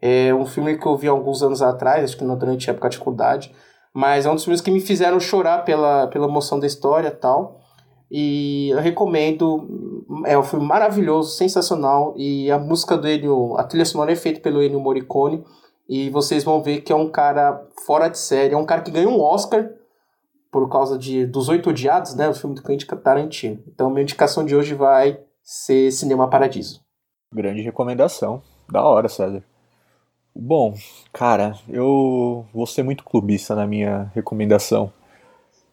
[0.00, 2.98] É um filme que eu vi alguns anos atrás, acho que durante a época de
[2.98, 3.52] faculdade.
[3.96, 7.12] Mas é um dos filmes que me fizeram chorar pela, pela emoção da história e
[7.12, 7.62] tal.
[8.10, 10.04] E eu recomendo.
[10.26, 12.12] É um filme maravilhoso, sensacional.
[12.14, 15.42] E a música dele, a trilha sonora é feita pelo Ennio Morricone.
[15.88, 18.52] E vocês vão ver que é um cara fora de série.
[18.52, 19.66] É um cara que ganhou um Oscar
[20.52, 22.28] por causa de dos Oito Odiados, né?
[22.28, 23.62] O filme do Quentin Tarantino.
[23.66, 26.82] Então, minha indicação de hoje vai ser Cinema Paradiso.
[27.32, 28.42] Grande recomendação.
[28.70, 29.42] Da hora, César.
[30.38, 30.74] Bom,
[31.12, 34.92] cara, eu vou ser muito clubista na minha recomendação,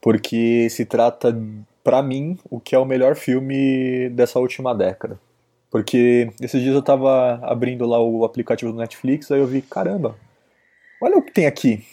[0.02, 1.38] porque se trata,
[1.84, 5.20] para mim, o que é o melhor filme dessa última década.
[5.70, 10.16] Porque esses dias eu tava abrindo lá o aplicativo do Netflix, aí eu vi, caramba,
[11.02, 11.84] olha o que tem aqui.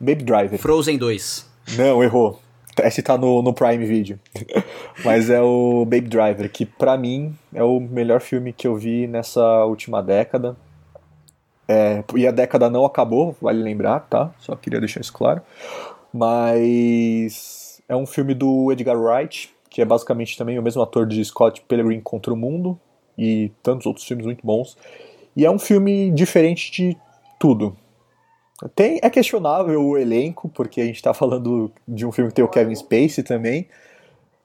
[0.00, 0.58] Baby Driver.
[0.58, 1.46] Frozen 2.
[1.76, 2.40] Não, errou.
[2.82, 4.18] Esse tá no, no Prime Video.
[5.04, 9.06] Mas é o Baby Driver, que pra mim é o melhor filme que eu vi
[9.06, 10.56] nessa última década.
[11.66, 14.32] É, e a década não acabou, vale lembrar, tá?
[14.38, 15.42] Só queria deixar isso claro.
[16.12, 21.24] Mas é um filme do Edgar Wright, que é basicamente também o mesmo ator de
[21.24, 22.78] Scott Pilgrim contra o Mundo
[23.16, 24.76] e tantos outros filmes muito bons.
[25.36, 26.96] E é um filme diferente de
[27.38, 27.76] tudo.
[28.74, 32.44] Tem, é questionável o elenco, porque a gente está falando de um filme que tem
[32.44, 33.68] o Kevin Spacey também,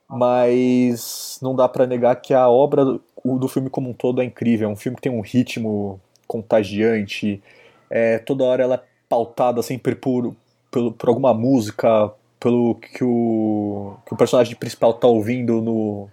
[0.10, 4.26] mas não dá para negar que a obra do, do, filme como um todo é
[4.26, 4.68] incrível.
[4.68, 7.42] É um filme que tem um ritmo contagiante,
[7.90, 10.36] é, toda hora ela é pautada sempre por,
[10.70, 16.08] por, por alguma música, pelo que o, que o personagem principal está ouvindo no,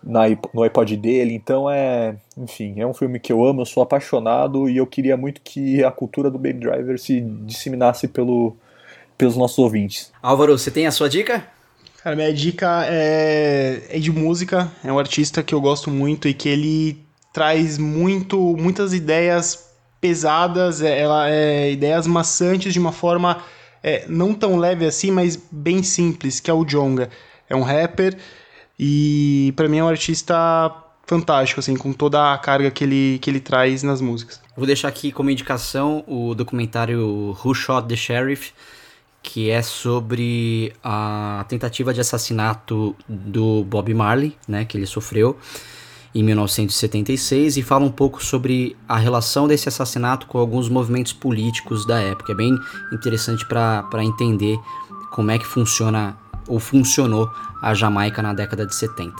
[0.00, 0.22] na,
[0.54, 1.34] no iPod dele.
[1.34, 5.16] Então é, enfim, é um filme que eu amo, eu sou apaixonado e eu queria
[5.16, 8.56] muito que a cultura do Baby Driver se disseminasse pelo,
[9.18, 10.12] pelos nossos ouvintes.
[10.22, 11.44] Álvaro, você tem a sua dica?
[12.00, 16.32] Cara, minha dica é, é de música, é um artista que eu gosto muito e
[16.32, 19.68] que ele traz muito, muitas ideias
[20.00, 23.42] pesadas, é, ela é ideias maçantes de uma forma
[23.82, 27.10] é, não tão leve assim, mas bem simples, que é o Jonga.
[27.48, 28.16] É um rapper
[28.78, 33.30] e para mim é um artista fantástico, assim, com toda a carga que ele, que
[33.30, 34.40] ele traz nas músicas.
[34.54, 38.52] Vou deixar aqui como indicação o documentário Who Shot the Sheriff,
[39.22, 45.38] que é sobre a tentativa de assassinato do Bob Marley, né, que ele sofreu
[46.14, 51.86] em 1976 e fala um pouco sobre a relação desse assassinato com alguns movimentos políticos
[51.86, 52.32] da época.
[52.32, 52.58] É bem
[52.92, 54.58] interessante para entender
[55.10, 56.16] como é que funciona
[56.46, 57.30] ou funcionou
[57.62, 59.14] a Jamaica na década de 70.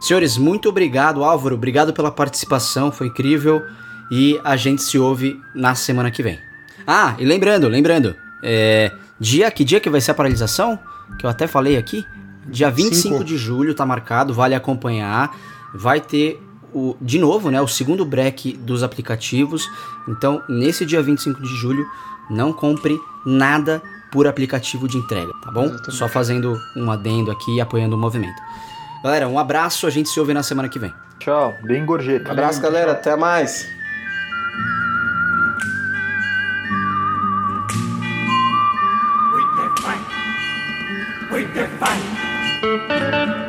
[0.00, 3.62] Senhores, muito obrigado, Álvaro, obrigado pela participação, foi incrível
[4.10, 6.38] e a gente se ouve na semana que vem.
[6.86, 10.78] Ah, e lembrando, lembrando, é, dia, que dia que vai ser a paralisação?
[11.18, 12.04] Que eu até falei aqui?
[12.46, 13.24] Dia 25 Cinco.
[13.24, 15.36] de julho tá marcado, vale acompanhar.
[15.74, 19.68] Vai ter o, de novo, né, o segundo break dos aplicativos.
[20.08, 21.86] Então, nesse dia 25 de julho,
[22.30, 25.64] não compre nada por aplicativo de entrega, tá bom?
[25.64, 25.94] Exatamente.
[25.94, 28.40] Só fazendo um adendo aqui e apoiando o movimento.
[29.02, 30.92] Galera, um abraço, a gente se ouve na semana que vem.
[31.18, 32.30] Tchau, bem gorjeta.
[32.30, 33.66] Abraço, galera, até mais.
[41.30, 41.46] Wait,
[41.78, 43.45] Fight!